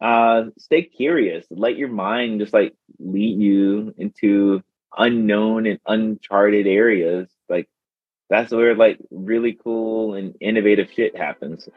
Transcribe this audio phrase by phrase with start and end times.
[0.00, 1.46] uh, stay curious.
[1.50, 4.62] Let your mind just like lead you into
[4.96, 7.28] unknown and uncharted areas.
[7.48, 7.68] Like
[8.30, 11.68] that's where like really cool and innovative shit happens.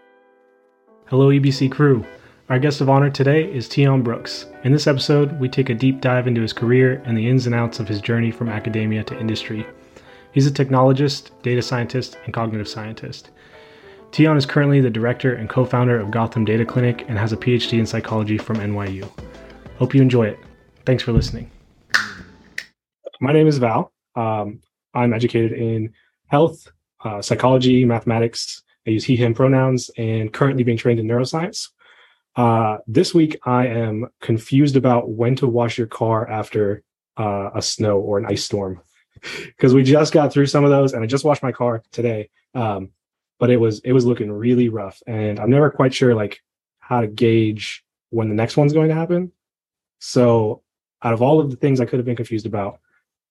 [1.07, 2.05] Hello, EBC crew.
[2.49, 4.45] Our guest of honor today is Teon Brooks.
[4.63, 7.55] In this episode, we take a deep dive into his career and the ins and
[7.55, 9.65] outs of his journey from academia to industry.
[10.33, 13.31] He's a technologist, data scientist, and cognitive scientist.
[14.11, 17.37] Teon is currently the director and co founder of Gotham Data Clinic and has a
[17.37, 19.09] PhD in psychology from NYU.
[19.77, 20.39] Hope you enjoy it.
[20.85, 21.49] Thanks for listening.
[23.21, 23.93] My name is Val.
[24.15, 24.59] Um,
[24.93, 25.93] I'm educated in
[26.27, 26.69] health,
[27.05, 28.63] uh, psychology, mathematics.
[28.85, 31.69] I use he, him pronouns, and currently being trained in neuroscience.
[32.35, 36.83] Uh, this week, I am confused about when to wash your car after
[37.15, 38.81] uh, a snow or an ice storm
[39.45, 42.29] because we just got through some of those, and I just washed my car today.
[42.53, 42.89] Um,
[43.41, 46.43] but it was it was looking really rough, and I'm never quite sure like
[46.79, 49.31] how to gauge when the next one's going to happen.
[49.97, 50.61] So,
[51.01, 52.79] out of all of the things I could have been confused about,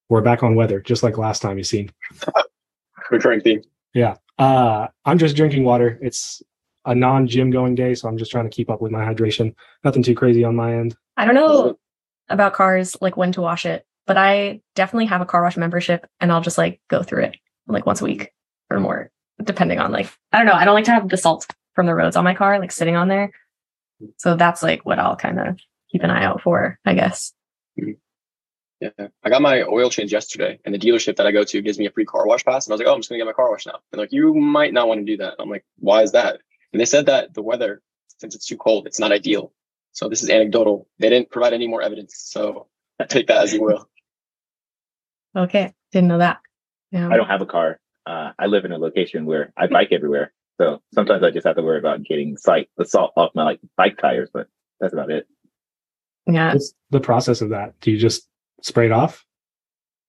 [0.08, 1.92] we're back on weather, just like last time you seen.
[3.10, 3.62] Recurring theme.
[3.94, 4.16] Yeah.
[4.36, 5.96] Uh, I'm just drinking water.
[6.02, 6.42] It's
[6.86, 9.54] a non gym going day, so I'm just trying to keep up with my hydration.
[9.84, 10.96] Nothing too crazy on my end.
[11.16, 11.78] I don't know
[12.28, 16.04] about cars, like when to wash it, but I definitely have a car wash membership
[16.18, 17.36] and I'll just like go through it
[17.68, 18.32] like once a week
[18.70, 19.12] or more,
[19.42, 20.54] depending on like, I don't know.
[20.54, 22.96] I don't like to have the salt from the roads on my car, like sitting
[22.96, 23.32] on there.
[24.16, 25.58] So that's like what I'll kind of
[25.90, 27.32] keep an eye out for, I guess.
[27.76, 29.08] Yeah.
[29.22, 31.86] I got my oil change yesterday and the dealership that I go to gives me
[31.86, 32.66] a free car wash pass.
[32.66, 33.80] And I was like, oh, I'm just going to get my car washed now.
[33.92, 35.34] And like, you might not want to do that.
[35.38, 36.40] I'm like, why is that?
[36.72, 37.82] And they said that the weather,
[38.18, 39.52] since it's too cold, it's not ideal.
[39.92, 40.88] So this is anecdotal.
[40.98, 42.14] They didn't provide any more evidence.
[42.16, 42.68] So
[43.08, 43.86] take that as you will.
[45.36, 45.72] Okay.
[45.92, 46.40] Didn't know that.
[46.90, 47.08] Yeah.
[47.08, 47.78] I don't have a car.
[48.06, 50.32] Uh, I live in a location where I bike everywhere.
[50.60, 53.60] So sometimes I just have to worry about getting sight, the salt off my like
[53.76, 54.46] bike tires, but
[54.78, 55.26] that's about it.
[56.26, 56.52] Yeah.
[56.52, 57.80] What's the process of that?
[57.80, 58.28] Do you just
[58.62, 59.24] spray it off?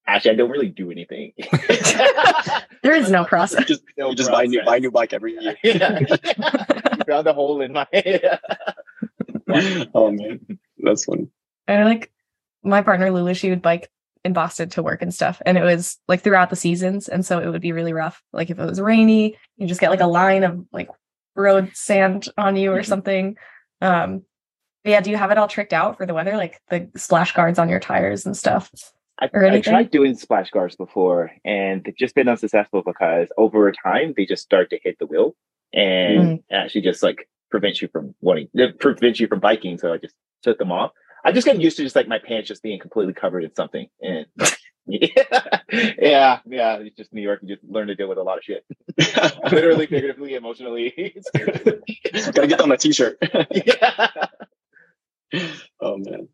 [0.08, 1.32] Actually, I don't really do anything.
[2.84, 3.66] there is no process.
[3.66, 5.56] Just, no you just buy new buy new bike every year.
[5.64, 6.00] yeah.
[7.08, 7.88] Found a hole in my.
[9.94, 11.30] oh man, that's funny.
[11.68, 12.12] I like
[12.64, 13.34] my partner Lulu.
[13.36, 13.90] She would bike
[14.24, 17.40] in Boston to work and stuff, and it was like throughout the seasons, and so
[17.40, 18.22] it would be really rough.
[18.34, 20.90] Like if it was rainy, you just get like a line of like
[21.36, 22.86] road sand on you or mm-hmm.
[22.86, 23.38] something.
[23.82, 24.24] Um,
[24.84, 27.60] yeah, do you have it all tricked out for the weather, like the splash guards
[27.60, 28.72] on your tires and stuff?
[29.20, 34.16] I, I, tried doing splash guards before and they've just been unsuccessful because over time
[34.18, 35.36] they just start to hit the wheel
[35.74, 36.44] and mm.
[36.52, 38.50] actually just like prevent you from wanting
[38.80, 39.78] prevent you from biking.
[39.78, 40.92] So I just took them off.
[41.24, 43.88] I just got used to just like my pants just being completely covered in something.
[44.02, 44.26] And
[44.88, 46.76] yeah, yeah, yeah.
[46.78, 47.40] It's just New York.
[47.44, 48.66] You just learn to deal with a lot of shit.
[49.52, 51.16] Literally, figuratively, emotionally.
[51.34, 53.18] Gotta get on my t-shirt.
[53.52, 54.08] yeah.
[55.80, 56.28] Oh man.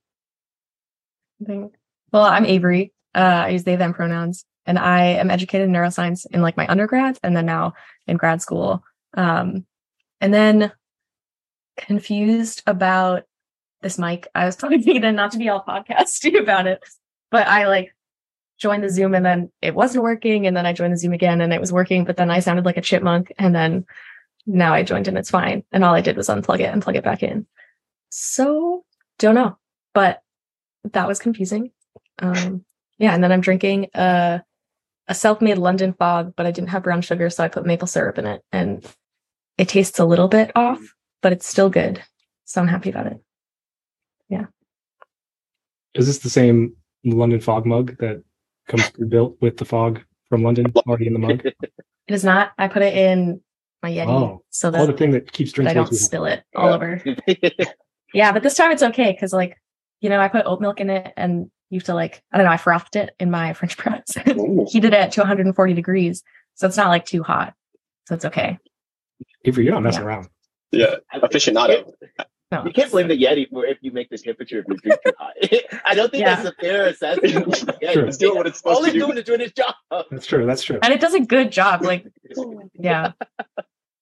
[2.12, 2.94] Well, I'm Avery.
[3.14, 6.68] Uh, I use they, them pronouns, and I am educated in neuroscience in like my
[6.68, 7.74] undergrad and then now
[8.08, 8.84] in grad school.
[9.16, 9.66] Um,
[10.20, 10.72] and then
[11.78, 13.24] confused about
[13.82, 14.28] this mic.
[14.36, 16.84] I was probably thinking not to be all podcasty about it,
[17.32, 17.94] but I like
[18.58, 20.48] joined the Zoom and then it wasn't working.
[20.48, 22.66] And then I joined the Zoom again and it was working, but then I sounded
[22.66, 23.32] like a chipmunk.
[23.38, 23.86] And then
[24.46, 25.64] now I joined and it's fine.
[25.72, 27.46] And all I did was unplug it and plug it back in.
[28.10, 28.84] So
[29.20, 29.58] don't know,
[29.94, 30.22] but
[30.94, 31.72] that was confusing.
[32.20, 32.64] Um,
[32.98, 34.42] yeah, and then I'm drinking a
[35.10, 38.18] a self-made London fog, but I didn't have brown sugar, so I put maple syrup
[38.18, 38.86] in it, and
[39.58, 40.82] it tastes a little bit off,
[41.22, 42.04] but it's still good.
[42.46, 43.18] So I'm happy about it.
[44.30, 44.46] Yeah.
[45.94, 48.24] Is this the same London fog mug that
[48.68, 51.46] comes built with the fog from London already in the mug?
[51.46, 52.52] It is not.
[52.58, 53.42] I put it in
[53.84, 56.26] my Yeti, oh, so oh, that oh, the thing that keeps drinks I don't spill
[56.26, 57.02] it all over.
[58.14, 59.58] yeah, but this time it's okay because like
[60.02, 62.46] you know I put oat milk in it and you have to like I don't
[62.46, 64.14] know I frothed it in my French press,
[64.70, 66.24] heated it to 140 degrees,
[66.56, 67.54] so it's not like too hot,
[68.08, 68.58] so it's okay.
[69.44, 70.08] If you're not messing yeah.
[70.08, 70.30] around.
[70.72, 71.92] Yeah, aficionado.
[72.52, 72.64] No.
[72.64, 75.12] You can't blame the Yeti for if you make the temperature of your drink too
[75.20, 75.34] hot.
[75.86, 76.36] I don't think yeah.
[76.36, 77.64] that's a fair assessment.
[77.82, 79.00] yeah, it's doing what it's supposed All to do.
[79.00, 79.76] doing is doing his job.
[80.10, 80.46] That's true.
[80.46, 80.80] That's true.
[80.82, 81.84] And it does a good job.
[81.84, 82.08] Like,
[82.74, 83.12] yeah.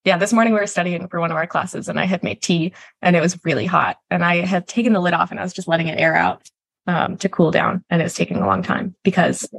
[0.04, 0.18] Yeah.
[0.20, 2.74] This morning we were studying for one of our classes and I had made tea
[3.02, 3.98] and it was really hot.
[4.12, 6.48] And I had taken the lid off and I was just letting it air out
[6.86, 7.84] um, to cool down.
[7.90, 9.50] And it was taking a long time because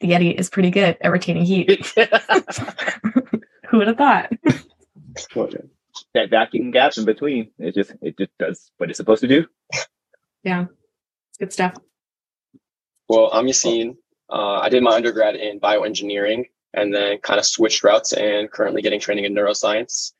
[0.00, 1.86] the Yeti is pretty good at retaining heat.
[3.68, 4.32] Who would have thought?
[6.14, 7.50] That vacuum gap in between.
[7.58, 9.46] It just it just does what it's supposed to do.
[10.44, 10.64] Yeah,
[11.38, 11.76] good stuff.
[13.08, 13.96] Well, I'm Yassine.
[14.28, 18.82] Uh, I did my undergrad in bioengineering and then kind of switched routes and currently
[18.82, 20.12] getting training in neuroscience.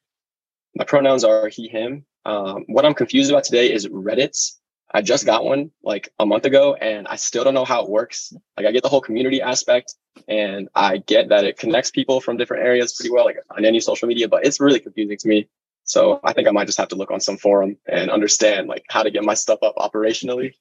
[0.77, 2.05] My pronouns are he, him.
[2.25, 4.61] Um, what I'm confused about today is Reddit's.
[4.95, 7.91] I just got one like a month ago and I still don't know how it
[7.91, 8.33] works.
[8.57, 9.95] Like I get the whole community aspect
[10.29, 13.81] and I get that it connects people from different areas pretty well, like on any
[13.81, 15.49] social media, but it's really confusing to me.
[15.85, 18.85] So I think I might just have to look on some forum and understand like
[18.89, 20.53] how to get my stuff up operationally.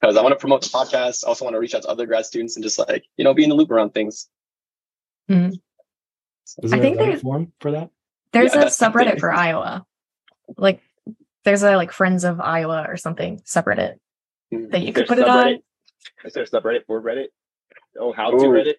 [0.00, 1.24] Because I want to promote the podcast.
[1.24, 3.34] I also want to reach out to other grad students and just like, you know,
[3.34, 4.28] be in the loop around things.
[5.30, 5.52] Mhm.
[6.62, 7.90] Is I there think a there's- forum for that?
[8.32, 8.92] There's Yeah, a that's the thing.
[8.94, 9.84] subreddit for Iowa.
[10.56, 10.80] Like
[11.44, 13.96] there's a like Friends of Iowa or something subreddit
[14.52, 14.70] Mm.
[14.72, 15.58] that you could There's put it on.
[16.24, 17.28] Is there a subreddit for Reddit?
[17.98, 18.74] Oh, how to Reddit?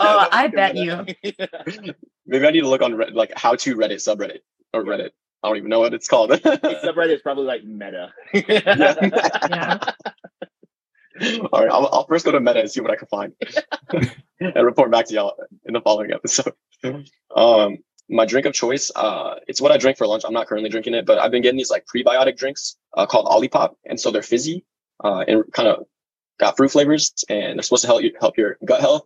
[0.00, 1.06] Oh, I bet you.
[2.26, 4.40] Maybe I need to look on like how to Reddit subreddit
[4.72, 5.10] or Reddit.
[5.42, 6.30] I don't even know what it's called.
[6.30, 8.12] subreddit is probably like meta.
[8.32, 9.92] Yeah.
[11.52, 13.34] All right, I'll, I'll first go to Meta and see what I can find,
[14.40, 15.34] and report back to y'all
[15.66, 16.54] in the following episode.
[17.36, 17.78] Um,
[18.08, 20.22] my drink of choice, uh, it's what I drink for lunch.
[20.26, 23.26] I'm not currently drinking it, but I've been getting these like prebiotic drinks uh, called
[23.26, 24.64] Olipop, and so they're fizzy
[25.04, 25.84] uh, and kind of
[26.40, 29.02] got fruit flavors, and they're supposed to help you help your gut health.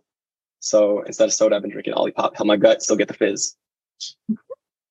[0.59, 2.35] So instead of soda, I've been drinking Olipop.
[2.35, 3.55] Help my gut still get the fizz.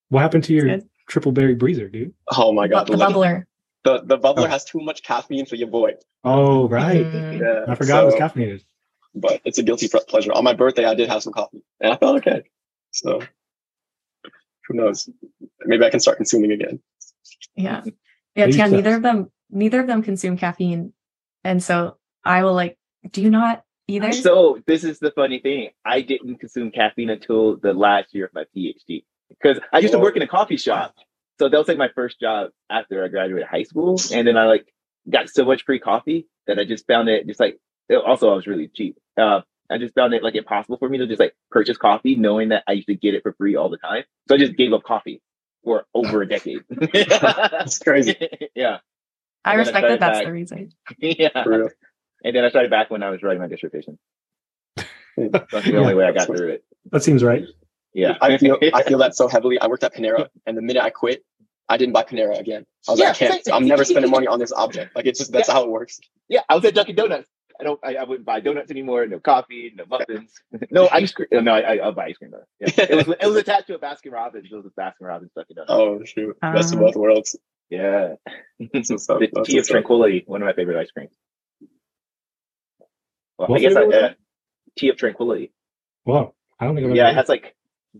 [0.08, 2.14] What happened to your triple berry breezer, dude?
[2.36, 3.44] Oh my god, Bu- the bubbler.
[3.84, 4.46] the the bubbler Oh.
[4.46, 5.92] has too much caffeine for your boy.
[6.24, 7.04] Oh, right.
[7.04, 7.40] Mm.
[7.40, 8.64] Yeah, I forgot it was so- caffeinated.
[9.14, 10.32] but it's a guilty pleasure.
[10.32, 12.42] On my birthday, I did have some coffee, and I felt okay.
[12.92, 13.20] So
[14.68, 15.08] who knows?
[15.64, 16.80] Maybe I can start consuming again.
[17.56, 17.82] Yeah.
[18.34, 20.92] Yeah, Baby Teon, neither of them neither of them consume caffeine.
[21.44, 22.76] And so I will like,
[23.10, 24.12] do you not either?
[24.12, 25.70] So this is the funny thing.
[25.84, 29.98] I didn't consume caffeine until the last year of my PhD because I used to
[29.98, 30.94] work in a coffee shop.
[31.38, 34.46] So that was like my first job after I graduated high school, and then I
[34.46, 34.72] like
[35.08, 37.58] got so much free coffee that I just found it just like.
[37.88, 38.96] it, Also, I was really cheap.
[39.16, 42.50] Uh, I just found it like impossible for me to just like purchase coffee, knowing
[42.50, 44.04] that I used to get it for free all the time.
[44.28, 45.20] So I just gave up coffee
[45.64, 46.60] for over a decade.
[46.70, 48.16] That's crazy.
[48.54, 48.78] yeah,
[49.44, 50.26] I and then I respect that that's back.
[50.26, 50.72] the reason.
[50.98, 51.42] yeah.
[51.42, 51.74] For.
[52.24, 53.98] And then I started back when I was writing my dissertation.
[55.16, 56.64] That's the only way I got through it.
[56.90, 57.44] That seems right.
[57.96, 58.16] Yeah.
[58.20, 59.58] I feel I feel that so heavily.
[59.60, 61.24] I worked at Panera, and the minute I quit,
[61.68, 62.66] I didn't buy Panera again.
[62.86, 63.48] I was Yeah, like, I can't.
[63.52, 64.94] I'm never spending money on this object.
[64.94, 65.98] Like it's just that's how it works.
[66.28, 67.28] Yeah, I was at Dunkin' Donuts.
[67.58, 67.80] I don't.
[67.82, 69.06] I, I wouldn't buy donuts anymore.
[69.06, 69.72] No coffee.
[69.74, 70.30] No muffins.
[70.70, 71.28] no ice cream.
[71.32, 72.44] No, I, I, I'll buy ice cream though.
[72.60, 72.84] Yeah.
[72.90, 73.16] It was.
[73.18, 74.46] It was attached to a Baskin Robbins.
[74.52, 75.72] It was a Baskin Robbins Dunkin' Donuts.
[75.72, 77.34] Oh shoot, best of Um, both worlds.
[77.70, 78.16] Yeah.
[78.74, 79.68] That's the That's Tea of what's.
[79.70, 80.22] Tranquility.
[80.26, 81.14] One of my favorite ice creams.
[83.38, 84.10] Well, What I guess I, flavor uh,
[84.78, 85.52] Tea of Tranquility.
[86.04, 86.34] Wow.
[86.60, 87.16] I don't think I've Yeah, it ever.
[87.20, 87.54] has like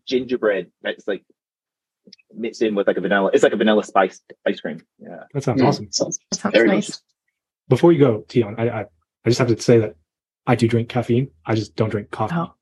[0.06, 1.24] gingerbread that's like
[2.34, 3.30] mixed in with like a vanilla.
[3.32, 4.80] It's like a vanilla spiced ice cream.
[4.98, 5.24] Yeah.
[5.34, 5.88] that sounds Mm, awesome.
[5.92, 6.86] Sounds That sounds very nice.
[6.86, 7.02] delicious.
[7.68, 9.96] Before you go, Teon, I, I I just have to say that
[10.46, 11.30] I do drink caffeine.
[11.44, 12.34] I just don't drink coffee.
[12.36, 12.54] Oh,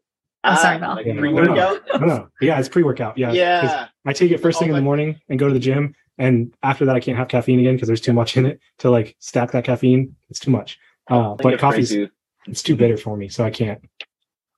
[0.42, 0.94] I'm sorry, Val.
[0.96, 1.18] Like Yeah.
[1.18, 1.82] pre-workout.
[2.00, 2.28] No, no.
[2.40, 3.18] Yeah, it's pre-workout.
[3.18, 3.88] Yeah, Yeah.
[4.06, 5.94] I take it first thing in the Oh, morning and go to the gym.
[6.16, 8.90] And after that, I can't have caffeine again because there's too much in it to
[8.90, 10.14] like stack that caffeine.
[10.30, 10.78] It's too much.
[11.10, 12.10] Uh, but get coffee's friends
[12.46, 13.80] it's too bitter for me, so I can't.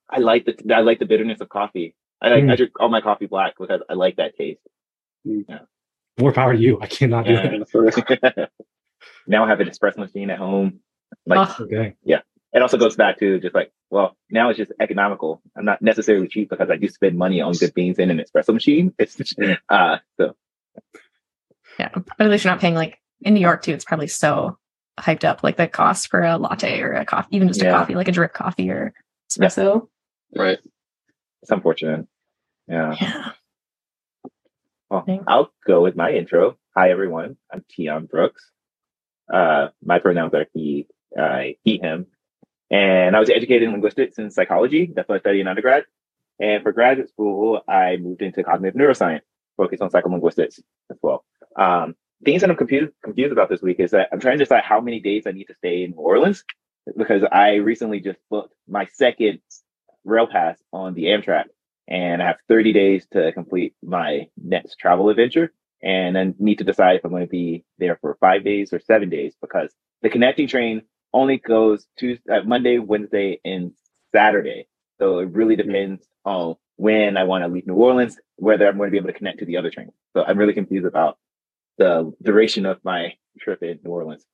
[0.09, 1.95] I like the I like the bitterness of coffee.
[2.21, 2.51] I like Mm.
[2.51, 4.61] I drink all my coffee black because I like that taste.
[6.19, 6.79] More power to you.
[6.81, 7.57] I cannot do Yeah.
[7.59, 8.49] that.
[9.27, 10.79] Now I have an espresso machine at home.
[11.25, 11.95] Like Oh, Okay.
[12.03, 12.21] Yeah.
[12.53, 15.41] It also goes back to just like, well, now it's just economical.
[15.55, 18.53] I'm not necessarily cheap because I do spend money on good beans in an espresso
[18.53, 18.93] machine.
[18.99, 19.37] It's just,
[19.69, 20.35] uh so
[21.77, 21.89] yeah.
[21.93, 24.57] But at least you're not paying like in New York too, it's probably so
[24.99, 27.93] hyped up, like the cost for a latte or a coffee, even just a coffee,
[27.95, 28.93] like a drip coffee or
[29.29, 29.87] espresso.
[30.35, 30.57] right.
[31.43, 32.07] it's unfortunate.
[32.67, 32.95] Yeah.
[32.99, 33.31] Yeah.
[34.89, 35.25] Well, Thanks.
[35.27, 36.57] I'll go with my intro.
[36.75, 37.37] Hi, everyone.
[37.51, 38.51] I'm Teon Brooks.
[39.31, 40.87] Uh, my pronouns are he,
[41.19, 42.07] uh, he, him.
[42.71, 44.91] And I was educated in linguistics and psychology.
[44.95, 45.85] That's what I studied in undergrad.
[46.39, 49.21] And for graduate school, I moved into cognitive neuroscience,
[49.57, 50.59] focused on psycholinguistics
[50.91, 51.25] as well.
[51.57, 54.63] Um, things that I'm confused, confused about this week is that I'm trying to decide
[54.63, 56.43] how many days I need to stay in New Orleans
[56.97, 59.39] because I recently just booked my second
[60.05, 61.45] rail pass on the Amtrak
[61.87, 65.53] and I have 30 days to complete my next travel adventure.
[65.81, 68.79] And then need to decide if I'm going to be there for five days or
[68.79, 70.81] seven days because the connecting train
[71.13, 73.73] only goes Tuesday, uh, Monday, Wednesday, and
[74.11, 74.67] Saturday.
[74.99, 78.87] So it really depends on when I want to leave New Orleans, whether I'm going
[78.87, 79.91] to be able to connect to the other train.
[80.13, 81.17] So I'm really confused about
[81.77, 84.25] the duration of my trip in New Orleans.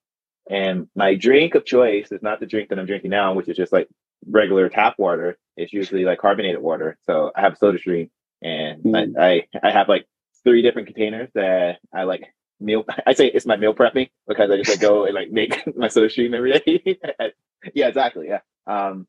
[0.50, 3.58] And my drink of choice is not the drink that I'm drinking now, which is
[3.58, 3.88] just like
[4.30, 5.38] regular tap water.
[5.58, 6.98] It's usually like carbonated water.
[7.06, 8.10] So I have Soda Stream
[8.42, 9.18] and Mm.
[9.20, 10.08] I, I I have like
[10.44, 12.24] three different containers that I like
[12.60, 12.86] meal.
[13.08, 15.88] I say it's my meal prepping because I just like go and like make my
[15.88, 17.00] Soda Stream every day.
[17.74, 18.28] yeah, exactly.
[18.28, 18.40] Yeah.
[18.68, 19.08] Um,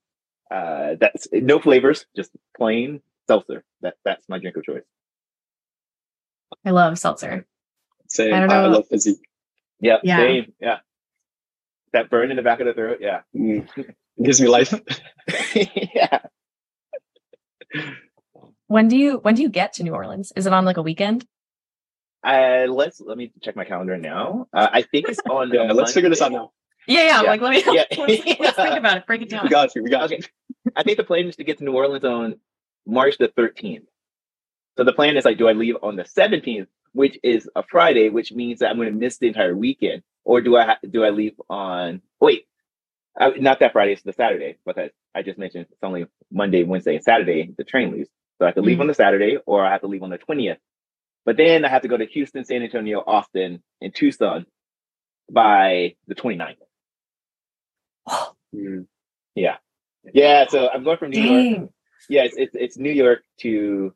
[0.51, 3.65] uh, that's no flavors, just plain seltzer.
[3.83, 4.85] That that's my drink of choice.
[6.65, 7.47] I love seltzer.
[8.09, 8.35] Same.
[8.35, 9.21] I I, don't I love physique.
[9.81, 10.19] Yeah, Yeah.
[10.19, 10.53] same.
[10.61, 10.79] Yeah.
[11.93, 12.99] That burn in the back of the throat.
[13.01, 13.23] Yeah.
[13.35, 13.69] Mm.
[14.19, 14.73] It gives me life.
[15.55, 16.21] yeah.
[18.67, 20.33] When do you when do you get to New Orleans?
[20.37, 21.27] Is it on like a weekend?
[22.25, 24.47] Uh, let's let me check my calendar now.
[24.53, 25.51] Uh, I think it's on.
[25.53, 26.53] Yeah, let's figure this out now.
[26.87, 27.19] Yeah, yeah.
[27.19, 27.31] I'm Yeah.
[27.31, 27.85] like, let me Yeah.
[27.97, 29.07] let's, let's think about it.
[29.07, 29.45] Break it down.
[29.45, 29.83] We got you.
[29.83, 30.17] We got Okay.
[30.65, 30.73] you.
[30.77, 32.39] I think the plan is to get to New Orleans on
[32.87, 33.87] March the 13th.
[34.77, 38.11] So the plan is like, do I leave on the 17th, which is a Friday,
[38.11, 41.05] which means that I'm going to miss the entire weekend, or do I ha- do
[41.05, 42.03] I leave on?
[42.21, 42.45] Wait,
[43.21, 46.97] uh, not that Friday, it's the Saturday because I just mentioned it's only Monday, Wednesday,
[46.97, 48.09] and Saturday the train leaves.
[48.39, 48.83] So I have to leave Mhm.
[48.83, 50.59] on the Saturday, or I have to leave on the 20th.
[51.25, 54.47] But then I have to go to Houston, San Antonio, Austin, and Tucson
[55.31, 56.59] by the 29th.
[58.55, 58.87] Mm.
[59.35, 59.57] Yeah,
[60.13, 60.47] Yeah.
[60.49, 61.51] so I'm going from New York.
[61.51, 61.69] Dang.
[62.09, 63.95] Yeah, it's, it's it's New York to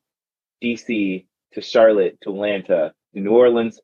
[0.63, 3.81] DC to Charlotte to Atlanta to New Orleans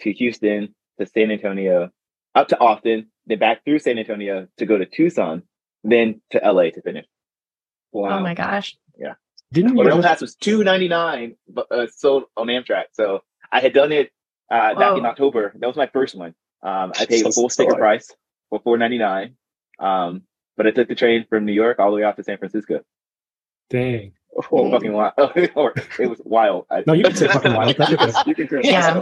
[0.00, 1.90] to Houston to San Antonio
[2.34, 5.42] up to Austin, then back through San Antonio to go to Tucson,
[5.84, 7.06] then to LA to finish.
[7.92, 8.18] Wow.
[8.18, 8.76] Oh my gosh.
[8.98, 9.14] Yeah.
[9.52, 12.84] Didn't you But rail just, pass was two ninety nine, but uh, sold on Amtrak.
[12.92, 13.20] So
[13.52, 14.10] I had done it
[14.50, 15.52] uh, back in October.
[15.58, 16.34] That was my first one.
[16.62, 17.80] Um, I paid Sounds full sticker hard.
[17.80, 18.10] price
[18.50, 19.36] for four ninety nine.
[19.78, 20.22] Um,
[20.56, 22.80] but I took the train from New York all the way out to San Francisco.
[23.70, 24.12] dang?
[24.52, 25.14] Oh, fucking wild!
[25.56, 26.66] or it was wild.
[26.70, 27.74] I- No, you can say fucking wild.
[27.78, 28.24] That's.
[28.26, 29.00] You can correct Yeah.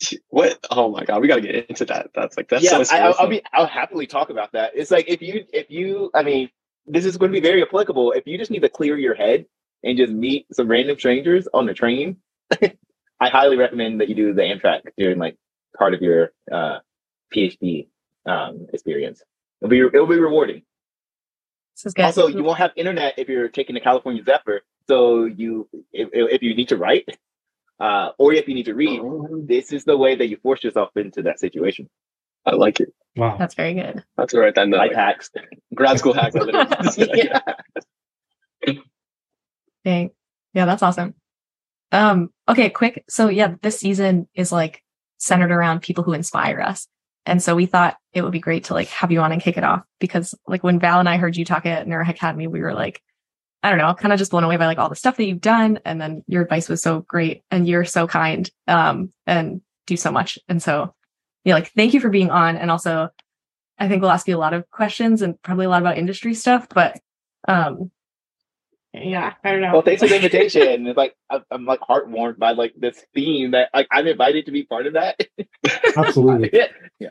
[0.00, 0.20] Yourself.
[0.28, 0.66] what?
[0.70, 2.10] Oh my god, we gotta get into that.
[2.14, 3.42] That's like that's yeah, so I, I'll, I'll be.
[3.52, 4.72] I'll happily talk about that.
[4.74, 6.50] It's like if you, if you, I mean,
[6.86, 8.12] this is going to be very applicable.
[8.12, 9.46] If you just need to clear your head
[9.82, 12.16] and just meet some random strangers on the train,
[13.20, 15.36] I highly recommend that you do the Amtrak during like
[15.76, 16.78] part of your uh,
[17.34, 17.88] PhD
[18.26, 19.22] um, experience.
[19.60, 20.62] It'll be it'll be rewarding.
[21.76, 22.06] This is good.
[22.06, 24.62] Also, you won't have internet if you're taking the California Zephyr.
[24.88, 27.06] So you, if, if you need to write,
[27.80, 30.62] uh, or if you need to read, Oh, this is the way that you force
[30.64, 31.88] yourself into that situation.
[32.44, 32.92] I like it.
[33.16, 33.36] Wow.
[33.38, 34.04] That's very good.
[34.16, 34.54] That's right.
[34.54, 35.30] Then Life hacks.
[35.74, 36.36] grad school hacks.
[36.40, 37.40] I yeah.
[39.84, 40.10] Dang.
[40.54, 41.14] Yeah, that's awesome.
[41.92, 43.04] Um, okay, quick.
[43.08, 44.82] So yeah, this season is like
[45.18, 46.88] centered around people who inspire us.
[47.24, 49.56] And so we thought it would be great to like have you on and kick
[49.56, 52.60] it off because like when Val and I heard you talk at Neuro Academy, we
[52.60, 53.02] were like,
[53.66, 55.40] I don't know, kind of just blown away by like all the stuff that you've
[55.40, 55.80] done.
[55.84, 60.12] And then your advice was so great and you're so kind, um, and do so
[60.12, 60.38] much.
[60.48, 60.94] And so
[61.44, 62.56] yeah, like thank you for being on.
[62.56, 63.08] And also
[63.76, 66.32] I think we'll ask you a lot of questions and probably a lot about industry
[66.32, 67.00] stuff, but
[67.48, 67.90] um
[68.94, 69.72] yeah, I don't know.
[69.72, 70.86] Well, thanks for the invitation.
[70.86, 74.52] It's like I'm, I'm like heartwarmed by like this theme that like I'm invited to
[74.52, 75.20] be part of that.
[75.96, 76.50] Absolutely.
[77.00, 77.08] yeah.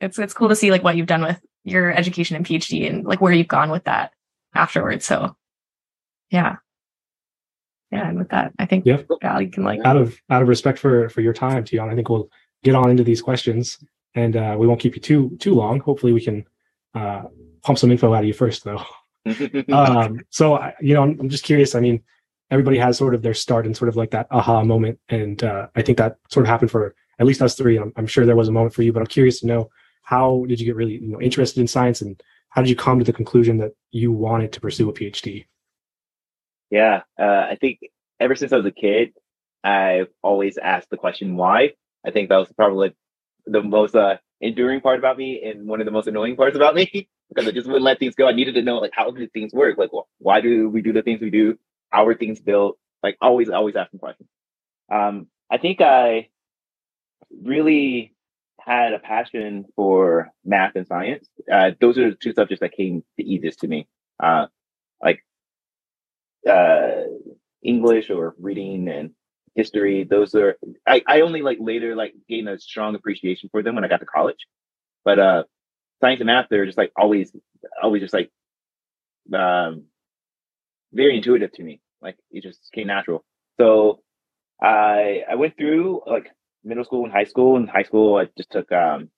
[0.00, 3.04] it's it's cool to see like what you've done with your education and PhD and
[3.04, 4.10] like where you've gone with that
[4.54, 5.06] afterwards.
[5.06, 5.36] So
[6.30, 6.56] yeah.
[7.90, 8.98] Yeah, and with that, I think Yeah.
[9.38, 12.08] You can like Out of out of respect for for your time, Teon, I think
[12.08, 12.28] we'll
[12.62, 13.82] get on into these questions,
[14.14, 15.80] and uh, we won't keep you too too long.
[15.80, 16.44] Hopefully, we can
[16.94, 17.22] uh,
[17.62, 18.82] pump some info out of you first, though.
[19.72, 21.74] um, so you know, I'm, I'm just curious.
[21.74, 22.02] I mean,
[22.50, 25.68] everybody has sort of their start and sort of like that aha moment, and uh,
[25.74, 27.78] I think that sort of happened for at least us three.
[27.78, 29.70] I'm, I'm sure there was a moment for you, but I'm curious to know
[30.02, 32.20] how did you get really you know interested in science, and
[32.50, 35.46] how did you come to the conclusion that you wanted to pursue a PhD?
[36.70, 37.02] Yeah.
[37.18, 37.80] Uh, I think
[38.20, 39.12] ever since I was a kid,
[39.64, 41.72] I've always asked the question why.
[42.06, 42.94] I think that was probably
[43.46, 46.74] the most uh, enduring part about me and one of the most annoying parts about
[46.74, 48.28] me because I just wouldn't let things go.
[48.28, 49.78] I needed to know like how do things work?
[49.78, 51.58] Like wh- why do we do the things we do?
[51.90, 52.78] How are things built?
[53.02, 54.28] Like always, always asking questions.
[54.92, 56.28] Um, I think I
[57.42, 58.14] really
[58.60, 61.28] had a passion for math and science.
[61.50, 63.88] Uh, those are the two subjects that came the easiest to me.
[64.22, 64.46] Uh,
[65.02, 65.24] like
[66.48, 67.02] uh,
[67.62, 69.10] English or reading and
[69.54, 70.04] history.
[70.04, 73.84] Those are I, I only like later like gained a strong appreciation for them when
[73.84, 74.46] I got to college.
[75.04, 75.44] But uh,
[76.00, 77.32] science and math, they're just like always,
[77.82, 78.30] always just like
[79.34, 79.84] um,
[80.92, 81.80] very intuitive to me.
[82.00, 83.24] Like it just came natural.
[83.60, 84.00] So
[84.62, 86.30] I I went through like
[86.64, 87.56] middle school and high school.
[87.56, 89.10] In high school, I just took um,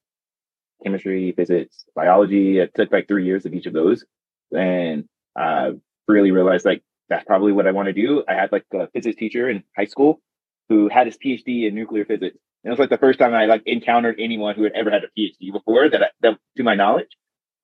[0.83, 2.63] chemistry, physics, biology.
[2.63, 4.05] I took like three years of each of those,
[4.53, 5.05] and
[5.39, 5.73] uh,
[6.09, 8.25] really realized like that's probably what I want to do.
[8.27, 10.23] I had like a physics teacher in high school
[10.69, 12.39] who had his PhD in nuclear physics.
[12.63, 15.03] And it was like the first time I like encountered anyone who had ever had
[15.03, 17.09] a PhD before that, I, that to my knowledge.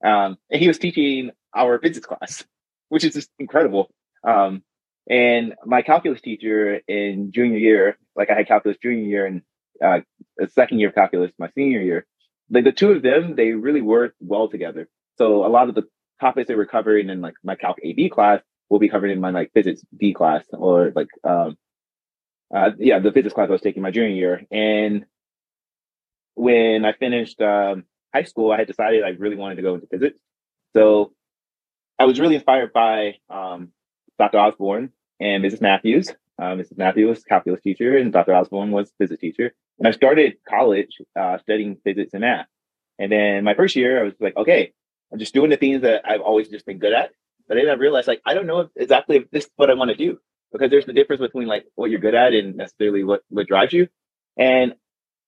[0.05, 2.45] Um, and he was teaching our physics class,
[2.89, 3.89] which is just incredible.
[4.27, 4.63] Um,
[5.09, 9.43] and my calculus teacher in junior year, like I had calculus junior year and
[9.83, 10.01] uh,
[10.49, 12.07] second year of calculus, my senior year,
[12.51, 14.89] like the two of them, they really worked well together.
[15.19, 15.85] So a lot of the
[16.21, 19.31] topics they were covering in like my calc AB class will be covered in my
[19.31, 21.57] like physics D class or like um
[22.55, 24.47] uh, yeah, the physics class I was taking my junior year.
[24.51, 25.05] And
[26.35, 29.87] when I finished um, high school, I had decided I really wanted to go into
[29.87, 30.19] physics.
[30.75, 31.13] So
[31.99, 33.71] I was really inspired by um,
[34.19, 34.39] Dr.
[34.39, 35.61] Osborne and Mrs.
[35.61, 36.11] Matthews.
[36.39, 36.77] Uh, Mrs.
[36.77, 38.35] Matthews was calculus teacher, and Dr.
[38.35, 39.55] Osborne was physics teacher.
[39.79, 42.47] And I started college uh, studying physics and math.
[42.99, 44.73] And then my first year, I was like, okay,
[45.13, 47.11] I'm just doing the things that I've always just been good at.
[47.49, 49.75] But then I realized, like, I don't know if exactly if this is what I
[49.75, 50.19] want to do
[50.53, 53.73] because there's the difference between like what you're good at and necessarily what what drives
[53.73, 53.89] you.
[54.37, 54.75] And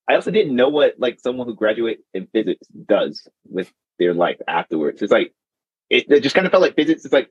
[0.09, 4.39] I also didn't know what like someone who graduates in physics does with their life
[4.47, 5.03] afterwards.
[5.03, 5.35] It's like
[5.91, 7.31] it, it just kind of felt like physics is like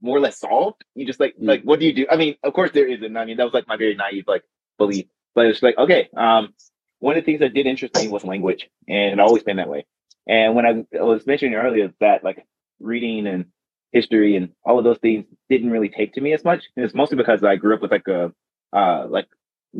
[0.00, 0.84] more or less solved.
[0.94, 1.46] You just like mm.
[1.46, 2.06] like what do you do?
[2.10, 3.16] I mean, of course there isn't.
[3.16, 4.42] I mean, that was like my very naive like
[4.78, 5.06] belief.
[5.34, 6.54] But it's like, okay, um,
[6.98, 9.68] one of the things that did interest me was language, and it always been that
[9.68, 9.84] way.
[10.26, 12.44] And when I was mentioning earlier that like
[12.80, 13.46] reading and
[13.96, 16.94] history and all of those things didn't really take to me as much, and it's
[16.94, 18.32] mostly because I grew up with like a
[18.72, 19.28] uh like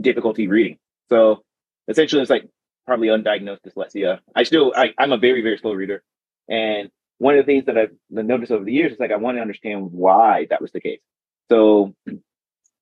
[0.01, 0.79] difficulty reading.
[1.11, 1.43] So
[1.89, 2.49] essentially, it's like
[2.87, 4.21] probably undiagnosed dyslexia.
[4.35, 6.03] I still I, I'm a very very slow reader,
[6.49, 9.37] and one of the things that I've noticed over the years is like I want
[9.37, 11.01] to understand why that was the case.
[11.51, 11.95] So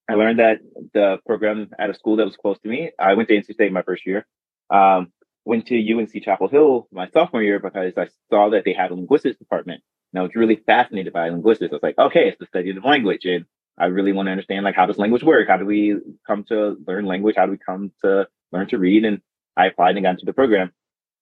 [0.08, 0.58] I learned that
[0.92, 2.90] the program at a school that was close to me.
[2.98, 4.26] I went to NC State my first year.
[4.70, 5.12] Um,
[5.44, 8.94] went to UNC Chapel Hill my sophomore year because I saw that they had a
[8.94, 9.82] linguistics department.
[10.14, 11.72] And I was really fascinated by linguistics.
[11.72, 13.24] I was like, okay, it's the study of language.
[13.24, 15.48] And I really want to understand like how does language work?
[15.48, 17.34] How do we come to learn language?
[17.36, 19.04] How do we come to learn to read?
[19.04, 19.20] And
[19.56, 20.70] I applied and got into the program.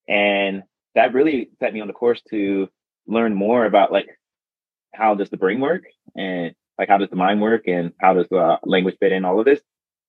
[0.07, 0.61] And
[0.93, 2.69] that really set me on the course to
[3.07, 4.05] learn more about like
[4.93, 5.85] how does the brain work
[6.15, 9.39] and like how does the mind work and how does uh, language fit in all
[9.39, 9.61] of this.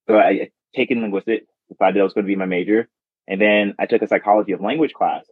[0.09, 2.91] So I taken linguistics, decided that was going to be my major,
[3.27, 5.25] and then I took a psychology of language class,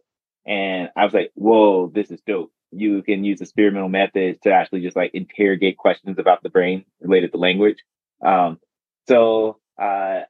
[0.47, 2.51] and I was like, "Whoa, this is dope!
[2.75, 7.31] You can use experimental methods to actually just like interrogate questions about the brain related
[7.31, 7.77] to language."
[8.25, 8.59] Um,
[9.07, 10.21] so uh,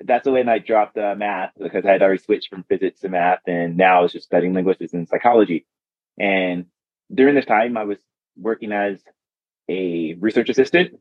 [0.00, 3.40] that's when I dropped uh, math because I had already switched from physics to math,
[3.46, 5.66] and now I was just studying linguistics and psychology.
[6.18, 6.66] And
[7.12, 7.98] during this time, I was
[8.36, 9.02] working as
[9.68, 10.98] a research assistant.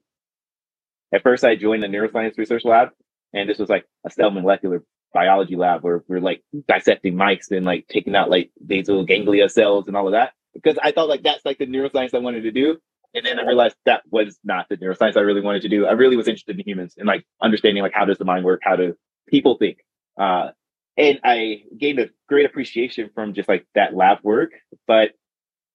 [1.13, 2.89] At first, I joined the neuroscience research lab,
[3.33, 7.65] and this was like a cell molecular biology lab where we're like dissecting mice and
[7.65, 10.33] like taking out like basal ganglia cells and all of that.
[10.53, 12.77] Because I thought like that's like the neuroscience I wanted to do.
[13.15, 15.85] And then I realized that was not the neuroscience I really wanted to do.
[15.85, 18.61] I really was interested in humans and like understanding like how does the mind work,
[18.63, 18.95] how do
[19.27, 19.79] people think.
[20.17, 20.49] Uh,
[20.97, 24.51] and I gained a great appreciation from just like that lab work.
[24.87, 25.11] But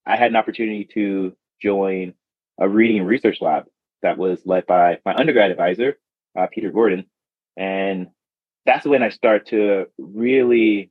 [0.07, 2.15] I had an opportunity to join
[2.59, 3.65] a reading research lab
[4.03, 5.99] that was led by my undergrad advisor,
[6.37, 7.07] uh, Peter Gordon.
[7.57, 8.09] And
[8.65, 10.91] that's when I start to really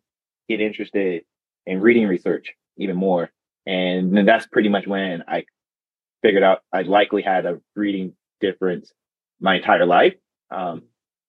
[0.50, 1.23] get interested
[1.65, 3.32] in reading research even more.
[3.67, 5.43] And then that's pretty much when I
[6.21, 8.91] figured out I likely had a reading difference
[9.39, 10.15] my entire life.
[10.49, 10.84] Um,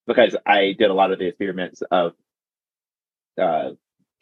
[0.06, 2.12] because I did a lot of the experiments of
[3.40, 3.70] uh,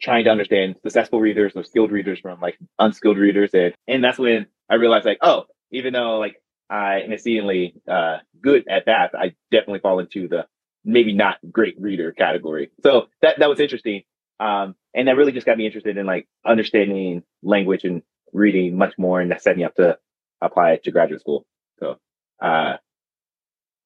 [0.01, 3.51] trying to understand successful readers or skilled readers from like unskilled readers.
[3.53, 8.17] And, and that's when I realized like, oh, even though like I am exceedingly uh,
[8.41, 10.45] good at that, I definitely fall into the
[10.83, 12.69] maybe not great reader category.
[12.83, 14.03] So that that was interesting,
[14.39, 18.01] um, and that really just got me interested in like understanding language and
[18.33, 19.97] reading much more, and that set me up to
[20.41, 21.45] apply to graduate school.
[21.79, 21.97] So
[22.41, 22.77] uh,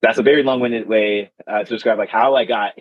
[0.02, 2.74] that's a very long-winded way uh, to describe like how I got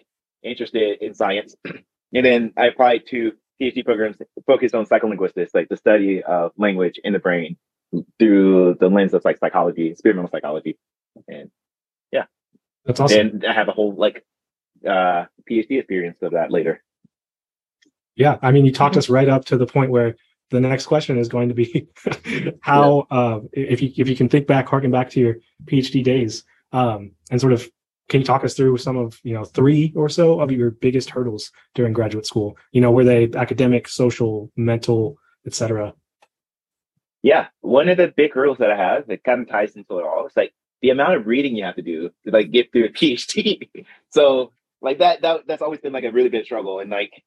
[0.43, 4.17] interested in science, and then I applied to PhD programs
[4.47, 7.57] focused on psycholinguistics, like the study of language in the brain
[8.19, 10.79] through the lens of like psychology, experimental psychology,
[11.29, 11.51] and
[12.11, 12.25] yeah,
[12.85, 13.21] that's awesome.
[13.21, 14.25] And I have a whole like
[14.89, 16.83] uh, PhD experience of that later.
[18.17, 20.17] Yeah, I mean, you talked us right up to the point where
[20.51, 21.89] the next question is going to be
[22.61, 26.45] how uh, if you if you can think back, harken back to your PhD days,
[26.73, 27.69] um, and sort of
[28.09, 31.11] can you talk us through some of you know three or so of your biggest
[31.11, 32.57] hurdles during graduate school?
[32.73, 35.95] You know, were they academic, social, mental, etc.?
[37.23, 40.05] Yeah, one of the big hurdles that I have that kind of ties into it
[40.05, 42.87] all is like the amount of reading you have to do to like get through
[42.87, 43.69] a PhD.
[44.11, 46.81] so like that that that's always been like a really big struggle.
[46.81, 47.23] And like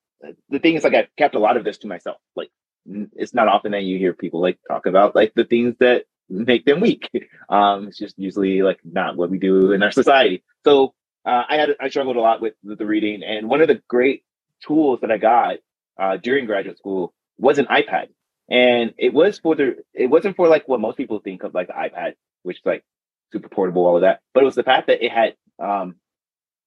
[0.49, 2.17] the thing is like I've kept a lot of this to myself.
[2.35, 2.49] Like
[2.85, 6.65] it's not often that you hear people like talk about like the things that make
[6.65, 7.09] them weak.
[7.49, 10.43] Um, it's just usually like not what we do in our society.
[10.65, 13.81] So uh, I had I struggled a lot with, the reading, and one of the
[13.87, 14.23] great
[14.65, 15.57] tools that I got
[15.99, 18.07] uh, during graduate school was an iPad.
[18.49, 21.67] And it was for the, it wasn't for like what most people think of like
[21.67, 22.83] the iPad, which is like
[23.31, 24.21] super portable, all of that.
[24.33, 25.95] But it was the fact that it had um,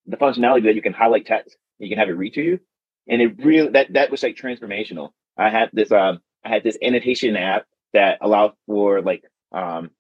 [0.07, 2.61] the functionality that you can highlight text, you can have it read to you,
[3.09, 5.11] and it really that that was like transformational.
[5.37, 9.91] I had this um, I had this annotation app that allowed for like um,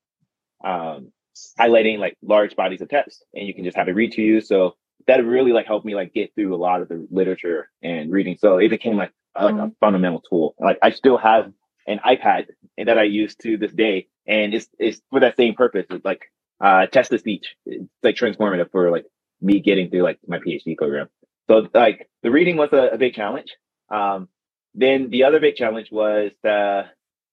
[0.64, 1.12] um,
[1.58, 4.40] highlighting like large bodies of text, and you can just have it read to you.
[4.40, 8.10] So that really like helped me like get through a lot of the literature and
[8.10, 8.36] reading.
[8.38, 9.64] So it became like like mm-hmm.
[9.64, 10.54] a fundamental tool.
[10.58, 11.52] Like I still have
[11.86, 12.46] an iPad
[12.78, 15.86] that I use to this day, and it's it's for that same purpose.
[15.90, 17.54] It's like uh, text to speech.
[17.66, 19.04] It's like transformative for like
[19.40, 21.08] me getting through like my PhD program.
[21.48, 23.54] So like the reading was a, a big challenge.
[23.90, 24.28] Um,
[24.76, 26.84] then the other big challenge was the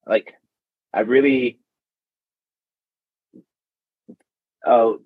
[0.08, 0.34] like
[0.94, 1.60] I really
[4.66, 5.00] oh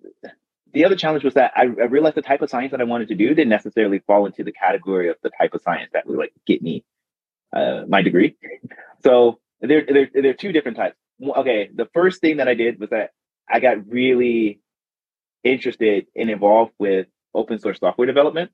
[0.73, 3.07] the other challenge was that I, I, realized the type of science that I wanted
[3.07, 6.17] to do didn't necessarily fall into the category of the type of science that would
[6.17, 6.83] like get me
[7.53, 8.35] uh, my degree.
[9.03, 10.95] So there, there, there are two different types.
[11.23, 13.11] Okay, the first thing that I did was that
[13.47, 14.59] I got really
[15.43, 18.51] interested and involved with open source software development.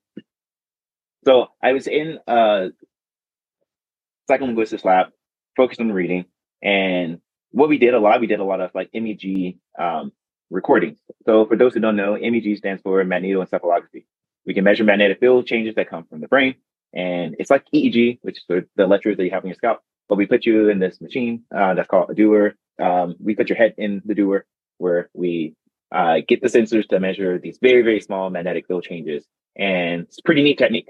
[1.24, 2.68] So I was in a
[4.30, 5.08] psycholinguistics lab,
[5.56, 6.24] focused on reading,
[6.62, 10.12] and what we did a lot, we did a lot of like MEG um,
[10.50, 10.98] recordings.
[11.26, 14.04] So for those who don't know, MEG stands for magnetoencephalography.
[14.46, 16.56] We can measure magnetic field changes that come from the brain,
[16.92, 19.80] and it's like EEG, which is the, electrodes that you have on your scalp.
[20.08, 22.54] But we put you in this machine uh, that's called a dewar.
[22.80, 24.44] Um, we put your head in the dewar
[24.78, 25.54] where we
[25.92, 29.24] uh, get the sensors to measure these very, very small magnetic field changes.
[29.56, 30.88] And it's a pretty neat technique.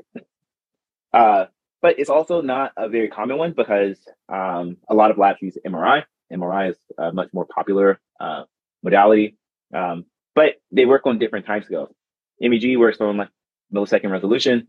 [1.12, 1.46] Uh,
[1.84, 3.98] but it's also not a very common one because
[4.30, 6.02] um, a lot of labs use MRI.
[6.32, 8.44] MRI is a much more popular uh,
[8.82, 9.36] modality,
[9.74, 11.94] um, but they work on different time scales.
[12.40, 13.28] MEG works on like
[13.70, 14.68] millisecond resolution,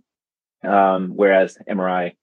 [0.65, 2.15] um, whereas MRI